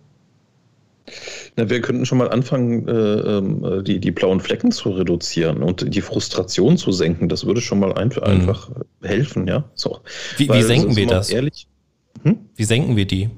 [1.55, 5.93] Na, wir könnten schon mal anfangen, äh, ähm, die, die blauen Flecken zu reduzieren und
[5.93, 7.29] die Frustration zu senken.
[7.29, 8.23] Das würde schon mal ein, mhm.
[8.23, 9.65] einfach helfen, ja.
[9.75, 9.99] So.
[10.37, 11.29] Wie, wie senken wir das?
[11.29, 11.67] Ehrlich,
[12.23, 12.37] hm?
[12.55, 13.29] Wie senken wir die?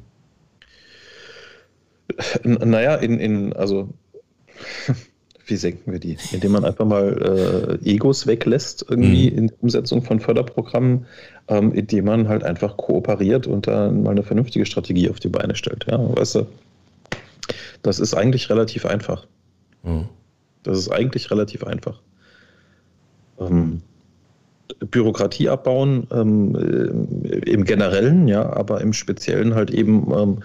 [2.44, 3.90] Naja, in, in also
[5.46, 6.18] wie senken wir die?
[6.32, 9.38] Indem man einfach mal äh, Egos weglässt, irgendwie mhm.
[9.38, 11.06] in der Umsetzung von Förderprogrammen,
[11.48, 15.56] ähm, indem man halt einfach kooperiert und dann mal eine vernünftige Strategie auf die Beine
[15.56, 15.86] stellt.
[15.90, 16.48] Ja, weißt du,
[17.86, 19.28] das ist eigentlich relativ einfach.
[19.84, 20.10] Mhm.
[20.64, 22.02] Das ist eigentlich relativ einfach.
[23.40, 23.82] Ähm,
[24.80, 26.56] Bürokratie abbauen ähm,
[27.46, 30.40] im Generellen, ja, aber im Speziellen halt eben, ähm,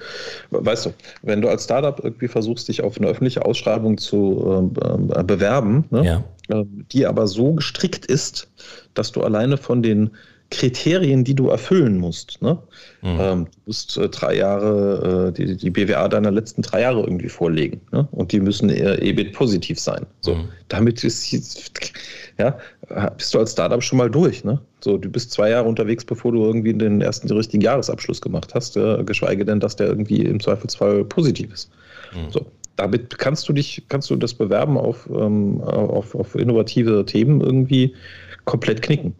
[0.51, 0.91] weißt du,
[1.23, 6.05] wenn du als Startup irgendwie versuchst, dich auf eine öffentliche Ausschreibung zu äh, bewerben, ne,
[6.05, 6.25] ja.
[6.55, 8.49] äh, die aber so gestrickt ist,
[8.93, 10.11] dass du alleine von den
[10.51, 12.43] Kriterien, die du erfüllen musst.
[12.43, 12.59] Ne?
[13.03, 13.19] Mhm.
[13.21, 17.29] Ähm, du musst äh, drei Jahre, äh, die, die BWA deiner letzten drei Jahre irgendwie
[17.29, 17.81] vorlegen.
[17.93, 18.09] Ne?
[18.11, 20.07] Und die müssen eher EBIT positiv sein.
[20.21, 20.49] So, mhm.
[20.69, 21.33] damit ist,
[22.39, 22.59] ja,
[23.17, 24.43] bist du als Startup schon mal durch.
[24.43, 24.61] Ne?
[24.81, 28.53] So, du bist zwei Jahre unterwegs, bevor du irgendwie den ersten den richtigen Jahresabschluss gemacht
[28.55, 31.71] hast, äh, geschweige denn, dass der irgendwie im Zweifelsfall positiv ist.
[32.13, 32.31] Mhm.
[32.33, 37.41] So, damit kannst du dich, kannst du das Bewerben auf, ähm, auf, auf innovative Themen
[37.41, 37.95] irgendwie
[38.47, 39.15] komplett knicken.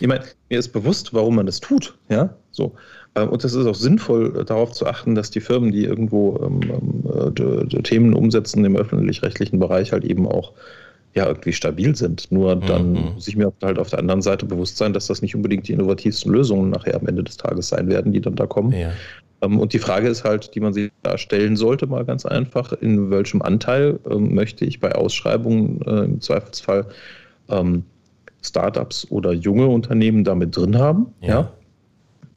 [0.00, 2.74] Ich meine, mir ist bewusst, warum man das tut, ja, so.
[3.16, 6.60] Ähm, und es ist auch sinnvoll, darauf zu achten, dass die Firmen, die irgendwo ähm,
[6.62, 10.52] ähm äh, Themen umsetzen im öffentlich-rechtlichen Bereich, halt eben auch
[11.14, 12.30] ja, irgendwie stabil sind.
[12.30, 13.14] Nur dann mhm.
[13.14, 15.72] muss ich mir halt auf der anderen Seite bewusst sein, dass das nicht unbedingt die
[15.72, 18.72] innovativsten Lösungen nachher am Ende des Tages sein werden, die dann da kommen.
[18.72, 18.92] Ja.
[19.40, 23.10] und die Frage ist halt, die man sich da stellen sollte, mal ganz einfach, in
[23.10, 26.86] welchem Anteil ähm, möchte ich bei Ausschreibungen äh, im Zweifelsfall
[27.48, 27.84] ähm,
[28.46, 31.06] Startups oder junge Unternehmen damit drin haben.
[31.20, 31.28] Ja.
[31.28, 31.52] ja?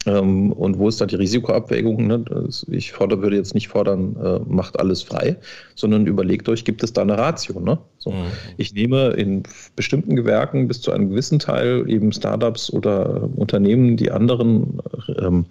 [0.06, 2.08] Ähm, und wo ist da die Risikoabwägung?
[2.08, 2.24] Ne?
[2.68, 5.36] Ich fordere, würde jetzt nicht fordern, äh, macht alles frei,
[5.76, 7.60] sondern überlegt euch, gibt es da eine Ratio?
[7.60, 7.78] Ne?
[7.98, 8.28] So, mhm.
[8.56, 9.44] Ich nehme in
[9.76, 14.82] bestimmten Gewerken bis zu einem gewissen Teil eben Startups oder äh, Unternehmen, die anderen
[15.20, 15.46] ähm,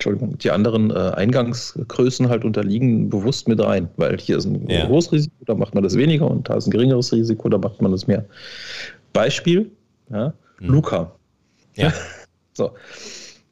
[0.00, 4.88] Entschuldigung, die anderen äh, Eingangsgrößen halt unterliegen bewusst mit rein, weil hier ist ein ja.
[4.88, 7.82] hohes Risiko, da macht man das weniger und da ist ein geringeres Risiko, da macht
[7.82, 8.24] man das mehr.
[9.12, 9.70] Beispiel,
[10.08, 10.68] ja, mhm.
[10.68, 11.12] Luca.
[11.76, 11.92] Ja.
[12.52, 12.72] So.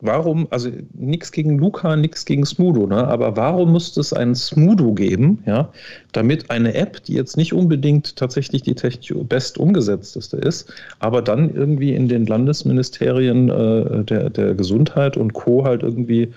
[0.01, 3.09] Warum, also nichts gegen Luca, nichts gegen Smudo, ne?
[3.09, 5.73] aber warum musste es einen Smudo geben, ja,
[6.13, 11.53] damit eine App, die jetzt nicht unbedingt tatsächlich die technisch best umgesetzteste ist, aber dann
[11.53, 15.65] irgendwie in den Landesministerien äh, der, der Gesundheit und Co.
[15.65, 16.33] halt irgendwie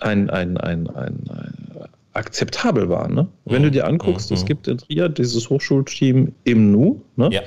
[0.00, 1.54] ein, ein, ein, ein, ein
[2.12, 3.08] akzeptabel war.
[3.08, 3.26] Ne?
[3.46, 3.72] Wenn du mhm.
[3.72, 4.36] dir anguckst, mhm.
[4.36, 7.30] es gibt in Trier dieses Hochschulteam im Nu, ne?
[7.32, 7.40] ja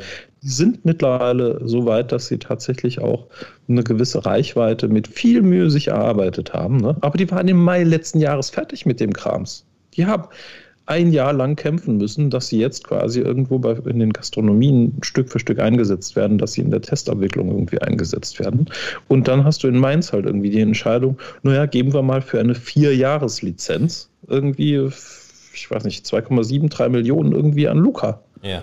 [0.44, 3.28] sind mittlerweile so weit, dass sie tatsächlich auch
[3.68, 6.78] eine gewisse Reichweite mit viel Mühe sich erarbeitet haben.
[6.78, 6.96] Ne?
[7.02, 9.66] Aber die waren im Mai letzten Jahres fertig mit dem Krams.
[9.94, 10.28] Die haben
[10.86, 15.30] ein Jahr lang kämpfen müssen, dass sie jetzt quasi irgendwo bei, in den Gastronomien Stück
[15.30, 18.66] für Stück eingesetzt werden, dass sie in der Testabwicklung irgendwie eingesetzt werden.
[19.08, 22.40] Und dann hast du in Mainz halt irgendwie die Entscheidung, naja, geben wir mal für
[22.40, 24.90] eine Vier-Jahres-Lizenz irgendwie,
[25.54, 28.20] ich weiß nicht, 2,73 Millionen irgendwie an Luca.
[28.42, 28.62] Ja.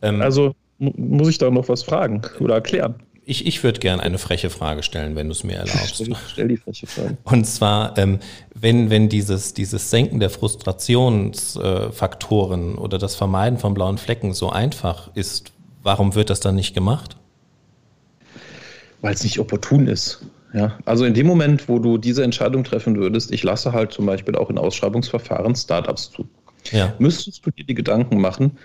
[0.00, 2.96] Ähm, also muss ich da noch was fragen oder erklären?
[3.26, 5.94] Ich, ich würde gerne eine freche Frage stellen, wenn du es mir erlaubst.
[5.94, 7.16] Stell, stell, die freche Frage.
[7.24, 8.18] Und zwar, ähm,
[8.54, 14.50] wenn, wenn dieses, dieses Senken der Frustrationsfaktoren äh, oder das Vermeiden von blauen Flecken so
[14.50, 15.52] einfach ist,
[15.82, 17.16] warum wird das dann nicht gemacht?
[19.00, 20.26] Weil es nicht opportun ist.
[20.52, 24.06] Ja, also in dem Moment, wo du diese Entscheidung treffen würdest, ich lasse halt zum
[24.06, 26.28] Beispiel auch in Ausschreibungsverfahren Startups zu,
[26.70, 26.94] ja.
[27.00, 28.56] müsstest du dir die Gedanken machen,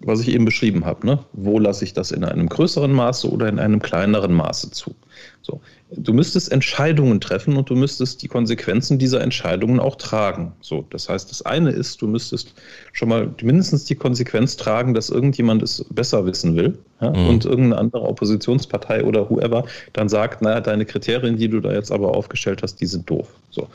[0.00, 1.06] was ich eben beschrieben habe.
[1.06, 1.18] Ne?
[1.32, 4.94] Wo lasse ich das in einem größeren Maße oder in einem kleineren Maße zu?
[5.42, 5.60] So.
[5.90, 10.52] Du müsstest Entscheidungen treffen und du müsstest die Konsequenzen dieser Entscheidungen auch tragen.
[10.60, 12.52] So, das heißt, das eine ist, du müsstest
[12.92, 17.28] schon mal mindestens die Konsequenz tragen, dass irgendjemand es besser wissen will ja, mhm.
[17.28, 19.64] und irgendeine andere Oppositionspartei oder whoever
[19.94, 23.28] dann sagt, naja, deine Kriterien, die du da jetzt aber aufgestellt hast, die sind doof.
[23.50, 23.66] So.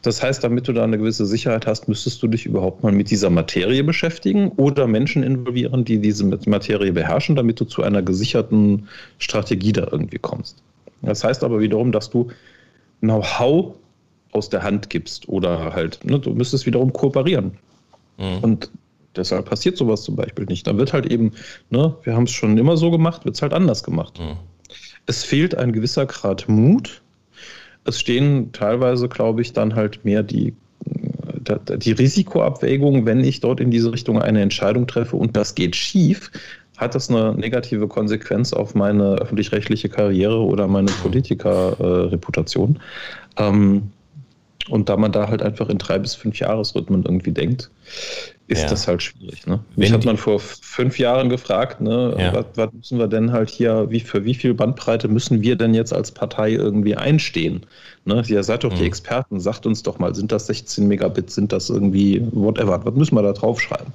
[0.00, 3.10] Das heißt, damit du da eine gewisse Sicherheit hast, müsstest du dich überhaupt mal mit
[3.10, 8.88] dieser Materie beschäftigen oder Menschen involvieren, die diese Materie beherrschen, damit du zu einer gesicherten
[9.18, 10.62] Strategie da irgendwie kommst.
[11.02, 12.28] Das heißt aber wiederum, dass du
[13.00, 13.74] Know-how
[14.32, 17.52] aus der Hand gibst oder halt, ne, du müsstest wiederum kooperieren.
[18.18, 18.38] Mhm.
[18.42, 18.70] Und
[19.16, 20.66] deshalb passiert sowas zum Beispiel nicht.
[20.66, 21.32] Da wird halt eben,
[21.70, 24.18] ne, wir haben es schon immer so gemacht, wird es halt anders gemacht.
[24.18, 24.36] Mhm.
[25.06, 27.02] Es fehlt ein gewisser Grad Mut.
[27.84, 30.54] Es stehen teilweise, glaube ich, dann halt mehr die,
[31.78, 36.30] die Risikoabwägung, wenn ich dort in diese Richtung eine Entscheidung treffe und das geht schief,
[36.78, 42.78] hat das eine negative Konsequenz auf meine öffentlich-rechtliche Karriere oder meine Politikerreputation?
[43.36, 43.90] Äh, ähm,
[44.70, 47.70] und da man da halt einfach in drei bis fünf Jahresrhythmen irgendwie denkt,
[48.48, 48.68] ist ja.
[48.68, 49.46] das halt schwierig.
[49.46, 49.60] Ne?
[49.76, 52.34] Mich hat man vor fünf Jahren gefragt, ne, ja.
[52.34, 55.74] was, was, müssen wir denn halt hier, wie, für wie viel Bandbreite müssen wir denn
[55.74, 57.66] jetzt als Partei irgendwie einstehen?
[58.04, 58.22] Ne?
[58.26, 58.78] Ihr seid doch mhm.
[58.78, 62.94] die Experten, sagt uns doch mal, sind das 16 Megabit, sind das irgendwie whatever, was
[62.94, 63.92] müssen wir da draufschreiben?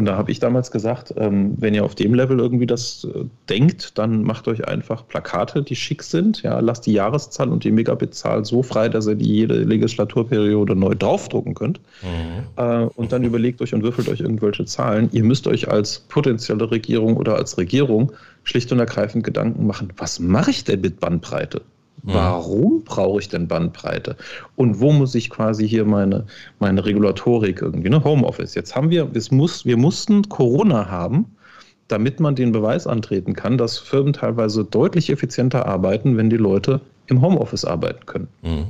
[0.00, 3.26] Und da habe ich damals gesagt, ähm, wenn ihr auf dem Level irgendwie das äh,
[3.50, 6.42] denkt, dann macht euch einfach Plakate, die schick sind.
[6.42, 10.94] Ja, lasst die Jahreszahl und die Megabit-Zahl so frei, dass ihr die jede Legislaturperiode neu
[10.94, 11.80] draufdrucken könnt.
[12.00, 12.46] Mhm.
[12.56, 15.10] Äh, und dann überlegt euch und würfelt euch irgendwelche Zahlen.
[15.12, 20.18] Ihr müsst euch als potenzielle Regierung oder als Regierung schlicht und ergreifend Gedanken machen, was
[20.18, 21.60] mache ich denn mit Bandbreite?
[22.02, 22.14] Mhm.
[22.14, 24.16] Warum brauche ich denn Bandbreite?
[24.56, 26.26] Und wo muss ich quasi hier meine,
[26.58, 28.02] meine Regulatorik irgendwie, ne?
[28.04, 28.54] Homeoffice.
[28.54, 31.36] Jetzt haben wir, es muss, wir mussten Corona haben,
[31.88, 36.80] damit man den Beweis antreten kann, dass Firmen teilweise deutlich effizienter arbeiten, wenn die Leute
[37.06, 38.28] im Homeoffice arbeiten können.
[38.42, 38.66] Mhm.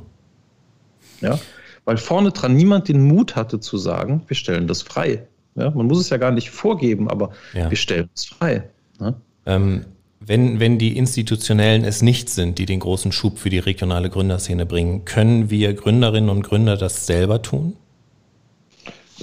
[1.20, 1.38] Ja,
[1.84, 5.26] weil vorne dran niemand den Mut hatte zu sagen, wir stellen das frei.
[5.54, 7.68] Ja, man muss es ja gar nicht vorgeben, aber ja.
[7.68, 8.68] wir stellen es frei.
[9.00, 9.14] Ja?
[9.46, 9.84] Ähm,
[10.30, 14.64] wenn, wenn die Institutionellen es nicht sind, die den großen Schub für die regionale Gründerszene
[14.64, 17.74] bringen, können wir Gründerinnen und Gründer das selber tun?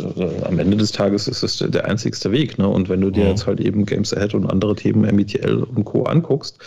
[0.03, 2.57] Also am Ende des Tages ist es der einzigste Weg.
[2.57, 2.67] Ne?
[2.67, 3.29] Und wenn du dir mhm.
[3.29, 6.03] jetzt halt eben Games Ahead und andere Themen, METL und Co.
[6.03, 6.59] anguckst,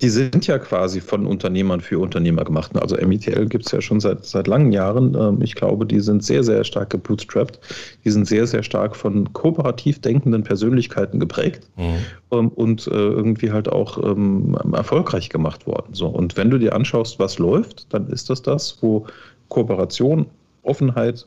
[0.00, 2.70] die sind ja quasi von Unternehmern für Unternehmer gemacht.
[2.80, 5.14] Also METL gibt es ja schon seit, seit langen Jahren.
[5.14, 7.58] Ähm, ich glaube, die sind sehr, sehr stark gebootstrapped.
[8.04, 11.94] Die sind sehr, sehr stark von kooperativ denkenden Persönlichkeiten geprägt mhm.
[12.32, 15.94] Ähm, und äh, irgendwie halt auch ähm, erfolgreich gemacht worden.
[15.94, 16.06] So.
[16.06, 19.06] Und wenn du dir anschaust, was läuft, dann ist das das, wo
[19.48, 20.26] Kooperation,
[20.62, 21.26] Offenheit,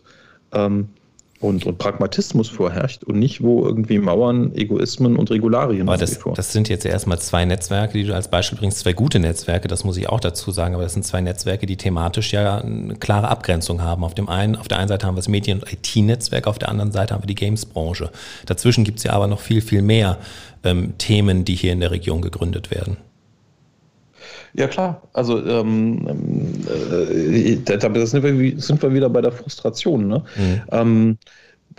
[1.44, 6.54] und, und Pragmatismus vorherrscht und nicht, wo irgendwie Mauern, Egoismen und Regularien aber das, das
[6.54, 9.98] sind jetzt erstmal zwei Netzwerke, die du als Beispiel bringst, zwei gute Netzwerke, das muss
[9.98, 13.82] ich auch dazu sagen, aber das sind zwei Netzwerke, die thematisch ja eine klare Abgrenzung
[13.82, 14.04] haben.
[14.04, 16.70] Auf, dem einen, auf der einen Seite haben wir das Medien- und IT-Netzwerk, auf der
[16.70, 18.10] anderen Seite haben wir die Games-Branche.
[18.46, 20.18] Dazwischen gibt es ja aber noch viel, viel mehr
[20.64, 22.98] ähm, Themen, die hier in der Region gegründet werden.
[24.56, 26.08] Ja klar, also ähm,
[26.68, 30.08] äh, da sind wir, sind wir wieder bei der Frustration.
[30.08, 30.24] Ne?
[30.36, 30.62] Mhm.
[30.72, 31.18] Ähm,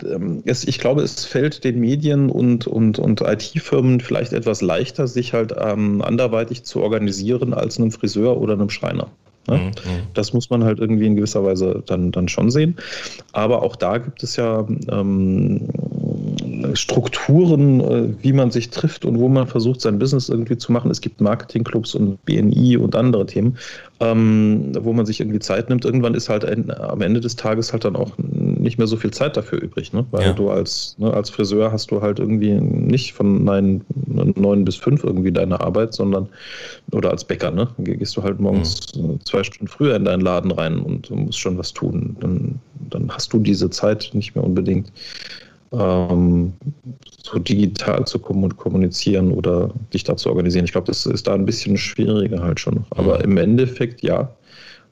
[0.03, 5.07] ähm, es, ich glaube, es fällt den Medien und, und, und IT-Firmen vielleicht etwas leichter,
[5.07, 9.07] sich halt ähm, anderweitig zu organisieren als einem Friseur oder einem Schreiner.
[9.47, 9.57] Ne?
[9.57, 9.71] Mhm.
[10.13, 12.75] Das muss man halt irgendwie in gewisser Weise dann, dann schon sehen.
[13.31, 15.69] Aber auch da gibt es ja ähm,
[16.73, 20.89] Strukturen, äh, wie man sich trifft und wo man versucht, sein Business irgendwie zu machen.
[20.91, 23.57] Es gibt Marketingclubs und BNI und andere Themen,
[23.99, 25.85] ähm, wo man sich irgendwie Zeit nimmt.
[25.85, 29.37] Irgendwann ist halt am Ende des Tages halt dann auch nicht mehr so viel Zeit
[29.37, 30.05] dafür übrig, ne?
[30.11, 30.33] weil ja.
[30.33, 33.81] du als, ne, als Friseur hast du halt irgendwie nicht von neun,
[34.35, 36.27] neun bis fünf irgendwie deine Arbeit, sondern
[36.91, 37.67] oder als Bäcker, ne?
[37.79, 39.19] gehst du halt morgens mhm.
[39.23, 42.17] zwei Stunden früher in deinen Laden rein und musst schon was tun.
[42.19, 42.59] Dann,
[42.89, 44.91] dann hast du diese Zeit nicht mehr unbedingt
[45.77, 46.53] ähm,
[47.23, 50.65] so digital zu kommunizieren oder dich da zu organisieren.
[50.65, 52.97] Ich glaube, das ist da ein bisschen schwieriger halt schon noch.
[52.97, 53.23] Aber mhm.
[53.23, 54.29] im Endeffekt ja.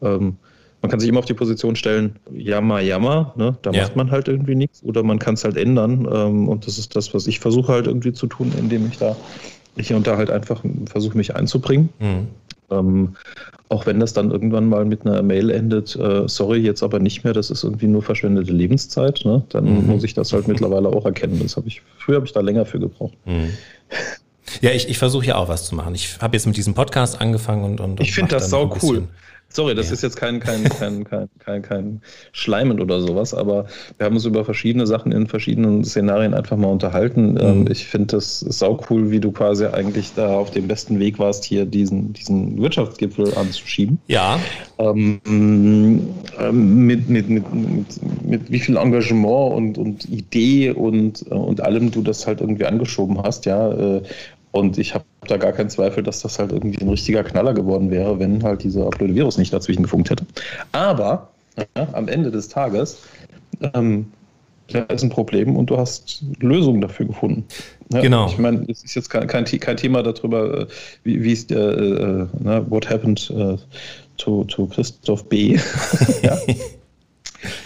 [0.02, 0.38] Ähm,
[0.82, 3.56] man kann sich immer auf die Position stellen, jammer, jammer, ne?
[3.62, 3.84] da ja.
[3.84, 6.06] macht man halt irgendwie nichts oder man kann es halt ändern.
[6.12, 9.16] Ähm, und das ist das, was ich versuche halt irgendwie zu tun, indem ich da
[9.78, 11.88] hier und da halt einfach versuche, mich einzubringen.
[12.00, 12.28] Mhm.
[12.70, 13.16] Ähm,
[13.74, 17.24] auch wenn das dann irgendwann mal mit einer Mail endet, äh, sorry, jetzt aber nicht
[17.24, 19.44] mehr, das ist irgendwie nur verschwendete Lebenszeit, ne?
[19.50, 19.88] dann mhm.
[19.88, 21.40] muss ich das halt mittlerweile auch erkennen.
[21.42, 23.16] Das habe ich, früher habe ich da länger für gebraucht.
[23.26, 23.50] Mhm.
[24.62, 25.96] Ja, ich, ich versuche ja auch was zu machen.
[25.96, 27.80] Ich habe jetzt mit diesem Podcast angefangen und.
[27.80, 29.08] und, und ich finde das sau cool.
[29.54, 29.94] Sorry, das ja.
[29.94, 32.02] ist jetzt kein, kein, kein, kein, kein, kein
[32.32, 36.70] Schleimen oder sowas, aber wir haben uns über verschiedene Sachen in verschiedenen Szenarien einfach mal
[36.70, 37.38] unterhalten.
[37.40, 37.72] Ähm, mhm.
[37.72, 41.46] Ich finde das sau cool, wie du quasi eigentlich da auf dem besten Weg warst,
[41.46, 44.00] hier diesen, diesen Wirtschaftsgipfel anzuschieben.
[44.08, 44.40] Ja.
[44.80, 51.62] Ähm, ähm, mit, mit, mit, mit, mit wie viel Engagement und, und Idee und, und
[51.62, 54.02] allem du das halt irgendwie angeschoben hast, ja.
[54.54, 57.54] Äh, und ich habe da gar keinen Zweifel, dass das halt irgendwie ein richtiger Knaller
[57.54, 60.26] geworden wäre, wenn halt dieser blöde Virus nicht dazwischen gefunkt hätte.
[60.72, 63.00] Aber ja, am Ende des Tages
[63.74, 64.08] ähm,
[64.70, 67.46] da ist ein Problem und du hast Lösungen dafür gefunden.
[67.92, 68.28] Ja, genau.
[68.28, 70.68] Ich meine, es ist jetzt kein, kein, kein Thema darüber, äh,
[71.04, 73.58] wie, wie es der, äh, äh, ne, what happened uh,
[74.18, 75.60] to, to Christoph B.
[76.24, 76.38] ja.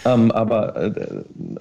[0.04, 0.92] Ähm, aber äh,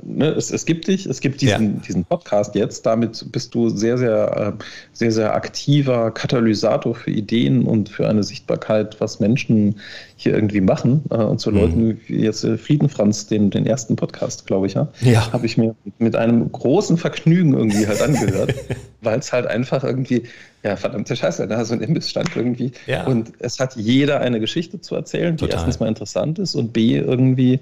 [0.03, 1.81] ne, es, es, gibt dich, es gibt diesen, ja.
[1.87, 2.85] diesen Podcast jetzt.
[2.85, 4.63] Damit bist du sehr, sehr, äh,
[4.93, 9.79] sehr, sehr aktiver Katalysator für Ideen und für eine Sichtbarkeit, was Menschen
[10.15, 11.03] hier irgendwie machen.
[11.09, 11.57] Äh, und zu mhm.
[11.57, 15.31] Leuten wie jetzt äh, Friedenfranz, den, den ersten Podcast, glaube ich, ja, ja.
[15.31, 18.53] habe ich mir mit einem großen Vergnügen irgendwie halt angehört,
[19.01, 20.23] weil es halt einfach irgendwie
[20.63, 22.71] ja, verdammte Scheiße, da so ein Imbissstand irgendwie.
[22.87, 23.05] Ja.
[23.05, 25.55] Und es hat jeder eine Geschichte zu erzählen, die Total.
[25.55, 27.59] erstens mal interessant ist und B irgendwie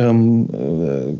[0.00, 0.48] ähm,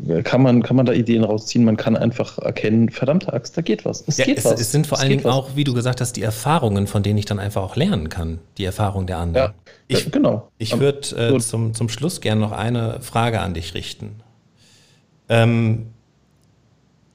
[0.09, 1.63] äh, kann, man, kann man da Ideen rausziehen.
[1.63, 4.03] Man kann einfach erkennen, verdammte Axt, da geht was.
[4.07, 4.59] Es ja, geht es, was.
[4.59, 7.19] Es sind vor es allen Dingen auch, wie du gesagt hast, die Erfahrungen, von denen
[7.19, 8.39] ich dann einfach auch lernen kann.
[8.57, 9.53] Die Erfahrung der anderen.
[9.87, 10.49] Ja, ich, genau.
[10.57, 14.15] Ich würde äh, zum, zum Schluss gerne noch eine Frage an dich richten.
[15.29, 15.87] Ähm,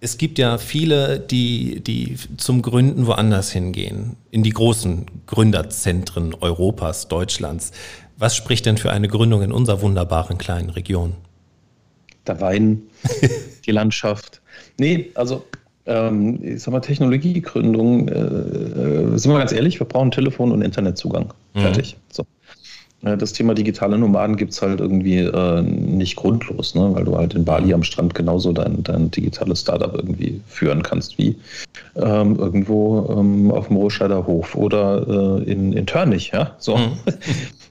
[0.00, 7.08] es gibt ja viele, die, die zum Gründen woanders hingehen, in die großen Gründerzentren Europas,
[7.08, 7.72] Deutschlands.
[8.18, 11.14] Was spricht denn für eine Gründung in unserer wunderbaren kleinen Region?
[12.26, 12.82] Der Wein,
[13.66, 14.40] die Landschaft.
[14.78, 15.44] Nee, also
[15.86, 20.62] ähm, ich sag mal, Technologiegründung, äh, äh, sind wir ganz ehrlich, wir brauchen Telefon und
[20.62, 21.32] Internetzugang.
[21.54, 21.60] Mhm.
[21.60, 21.96] Fertig.
[22.10, 22.24] So.
[23.02, 26.90] Das Thema digitale Nomaden gibt es halt irgendwie äh, nicht grundlos, ne?
[26.92, 31.16] weil du halt in Bali am Strand genauso dein, dein digitales Startup irgendwie führen kannst
[31.18, 31.36] wie
[31.94, 36.32] ähm, irgendwo ähm, auf dem Rohscheider Hof oder äh, in, in Törnich.
[36.32, 36.56] Ja?
[36.58, 36.78] So.
[36.78, 36.92] Mhm.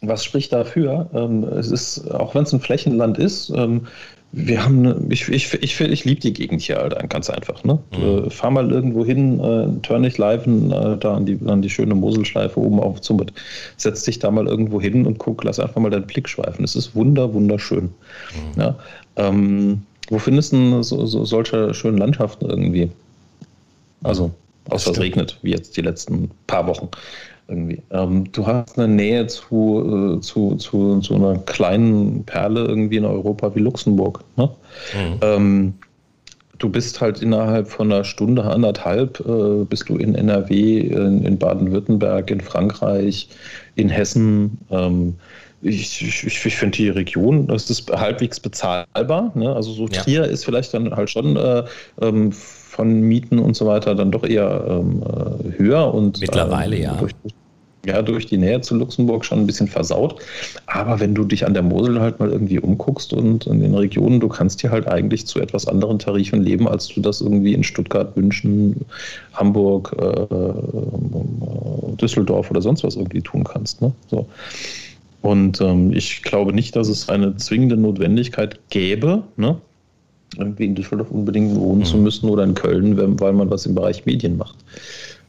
[0.00, 1.10] Was spricht dafür?
[1.12, 3.86] Ähm, es ist, auch wenn es ein Flächenland ist, ähm,
[4.30, 7.64] wir haben, eine, ich, ich, ich, ich liebe die Gegend hier halt ganz einfach.
[7.64, 7.78] Ne?
[7.96, 8.26] Mhm.
[8.26, 11.94] Äh, fahr mal irgendwo hin, äh, Törnig Leifen, äh, da an die, an die schöne
[11.94, 13.32] Moselschleife oben auf Zumit.
[13.76, 16.62] Setz dich da mal irgendwo hin und guck, lass einfach mal deinen Blick schweifen.
[16.62, 17.84] Es ist wunder, wunderschön.
[18.54, 18.60] Mhm.
[18.60, 18.76] Ja?
[19.16, 22.90] Ähm, wo findest du so, so, solche schönen Landschaften irgendwie?
[24.02, 24.30] Also,
[24.68, 26.88] außer es regnet, wie jetzt die letzten paar Wochen
[27.48, 27.82] irgendwie.
[27.90, 33.04] Ähm, du hast eine Nähe zu, äh, zu, zu, zu einer kleinen Perle irgendwie in
[33.04, 34.22] Europa wie Luxemburg.
[34.36, 34.50] Ne?
[34.94, 35.18] Mhm.
[35.22, 35.74] Ähm,
[36.58, 41.38] du bist halt innerhalb von einer Stunde, anderthalb, äh, bist du in NRW, in, in
[41.38, 43.28] Baden-Württemberg, in Frankreich,
[43.76, 44.58] in Hessen.
[44.70, 45.14] Ähm,
[45.62, 49.32] ich, ich, ich finde die Region, das ist halbwegs bezahlbar.
[49.34, 49.52] Ne?
[49.54, 50.02] Also so ja.
[50.02, 51.64] Trier ist vielleicht dann halt schon äh,
[52.00, 52.32] ähm,
[52.78, 56.94] von Mieten und so weiter dann doch eher ähm, äh, höher und mittlerweile ähm, ja.
[56.94, 57.12] Durch,
[57.84, 60.22] ja, durch die Nähe zu Luxemburg schon ein bisschen versaut.
[60.66, 64.20] Aber wenn du dich an der Mosel halt mal irgendwie umguckst und in den Regionen,
[64.20, 67.64] du kannst hier halt eigentlich zu etwas anderen Tarifen leben, als du das irgendwie in
[67.64, 68.76] Stuttgart, München,
[69.32, 70.52] Hamburg, äh, äh
[72.00, 73.82] Düsseldorf oder sonst was irgendwie tun kannst.
[73.82, 73.90] Ne?
[74.06, 74.28] So.
[75.22, 79.56] Und ähm, ich glaube nicht, dass es eine zwingende Notwendigkeit gäbe, ne?
[80.36, 81.84] Irgendwie in Düsseldorf unbedingt wohnen mhm.
[81.84, 84.56] zu müssen oder in Köln, weil man was im Bereich Medien macht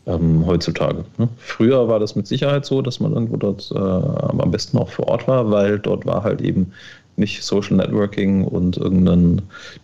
[0.08, 1.06] ähm, heutzutage.
[1.18, 1.30] Ne?
[1.38, 5.08] Früher war das mit Sicherheit so, dass man irgendwo dort äh, am besten auch vor
[5.08, 6.72] Ort war, weil dort war halt eben
[7.16, 9.41] nicht Social Networking und irgendein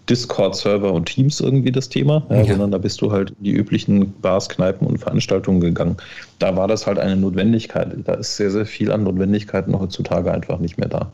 [0.09, 2.45] Discord-Server und Teams irgendwie das Thema, ja.
[2.45, 5.97] sondern da bist du halt in die üblichen Bars, Kneipen und Veranstaltungen gegangen.
[6.39, 7.93] Da war das halt eine Notwendigkeit.
[8.05, 11.11] Da ist sehr, sehr viel an Notwendigkeiten heutzutage einfach nicht mehr da.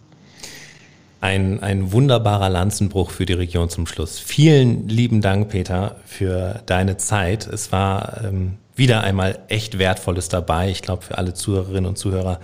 [1.21, 4.17] Ein, ein wunderbarer Lanzenbruch für die Region zum Schluss.
[4.19, 7.47] Vielen lieben Dank, Peter, für deine Zeit.
[7.47, 10.71] Es war ähm, wieder einmal echt Wertvolles dabei.
[10.71, 12.39] Ich glaube, für alle Zuhörerinnen und Zuhörer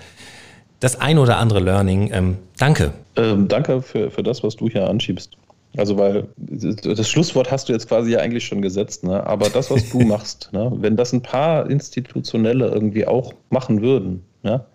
[0.80, 2.12] das ein oder andere Learning.
[2.14, 2.94] Ähm, danke.
[3.16, 5.36] Ähm, danke für, für das, was du hier anschiebst.
[5.76, 9.26] Also, weil das Schlusswort hast du jetzt quasi ja eigentlich schon gesetzt, ne?
[9.26, 10.72] aber das, was du machst, ne?
[10.76, 14.66] wenn das ein paar Institutionelle irgendwie auch machen würden, ja?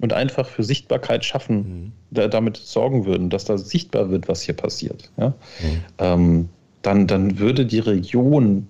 [0.00, 1.92] und einfach für Sichtbarkeit schaffen, mhm.
[2.10, 5.28] Da, damit sorgen würden, dass da sichtbar wird, was hier passiert, ja?
[5.28, 5.34] Mhm.
[5.98, 6.48] Ähm,
[6.82, 8.66] dann, dann würde die Region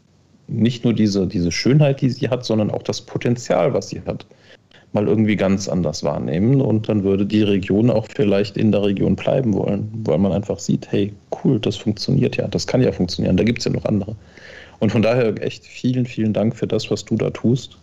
[0.49, 4.27] nicht nur diese, diese Schönheit, die sie hat, sondern auch das Potenzial, was sie hat,
[4.93, 6.61] mal irgendwie ganz anders wahrnehmen.
[6.61, 10.59] Und dann würde die Region auch vielleicht in der Region bleiben wollen, weil man einfach
[10.59, 11.13] sieht, hey,
[11.45, 14.17] cool, das funktioniert ja, das kann ja funktionieren, da gibt es ja noch andere.
[14.81, 17.77] Und von daher echt vielen, vielen Dank für das, was du da tust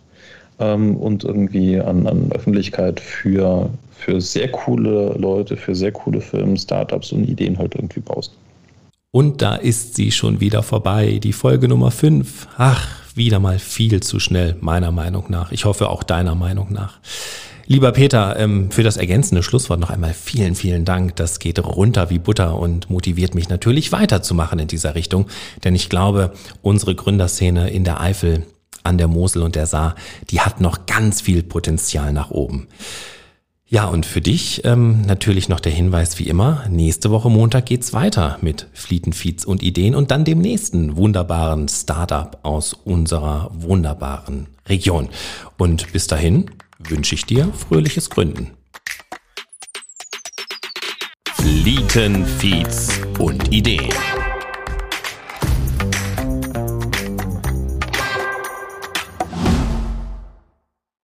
[0.58, 6.56] ähm, und irgendwie an, an Öffentlichkeit für, für sehr coole Leute, für sehr coole Firmen,
[6.56, 8.32] Startups und Ideen halt irgendwie baust.
[9.10, 12.48] Und da ist sie schon wieder vorbei, die Folge Nummer 5.
[12.58, 15.50] Ach, wieder mal viel zu schnell, meiner Meinung nach.
[15.50, 17.00] Ich hoffe auch deiner Meinung nach.
[17.66, 21.16] Lieber Peter, ähm, für das ergänzende Schlusswort noch einmal vielen, vielen Dank.
[21.16, 25.26] Das geht runter wie Butter und motiviert mich natürlich weiterzumachen in dieser Richtung.
[25.64, 26.32] Denn ich glaube,
[26.62, 28.46] unsere Gründerszene in der Eifel,
[28.84, 29.96] an der Mosel und der Saar,
[30.30, 32.68] die hat noch ganz viel Potenzial nach oben.
[33.70, 37.92] Ja, und für dich ähm, natürlich noch der Hinweis wie immer, nächste Woche Montag geht's
[37.92, 45.10] weiter mit Flietenfeeds und Ideen und dann dem nächsten wunderbaren Startup aus unserer wunderbaren Region.
[45.58, 48.52] Und bis dahin wünsche ich dir fröhliches Gründen.
[51.34, 53.92] Flietenfeeds und Ideen.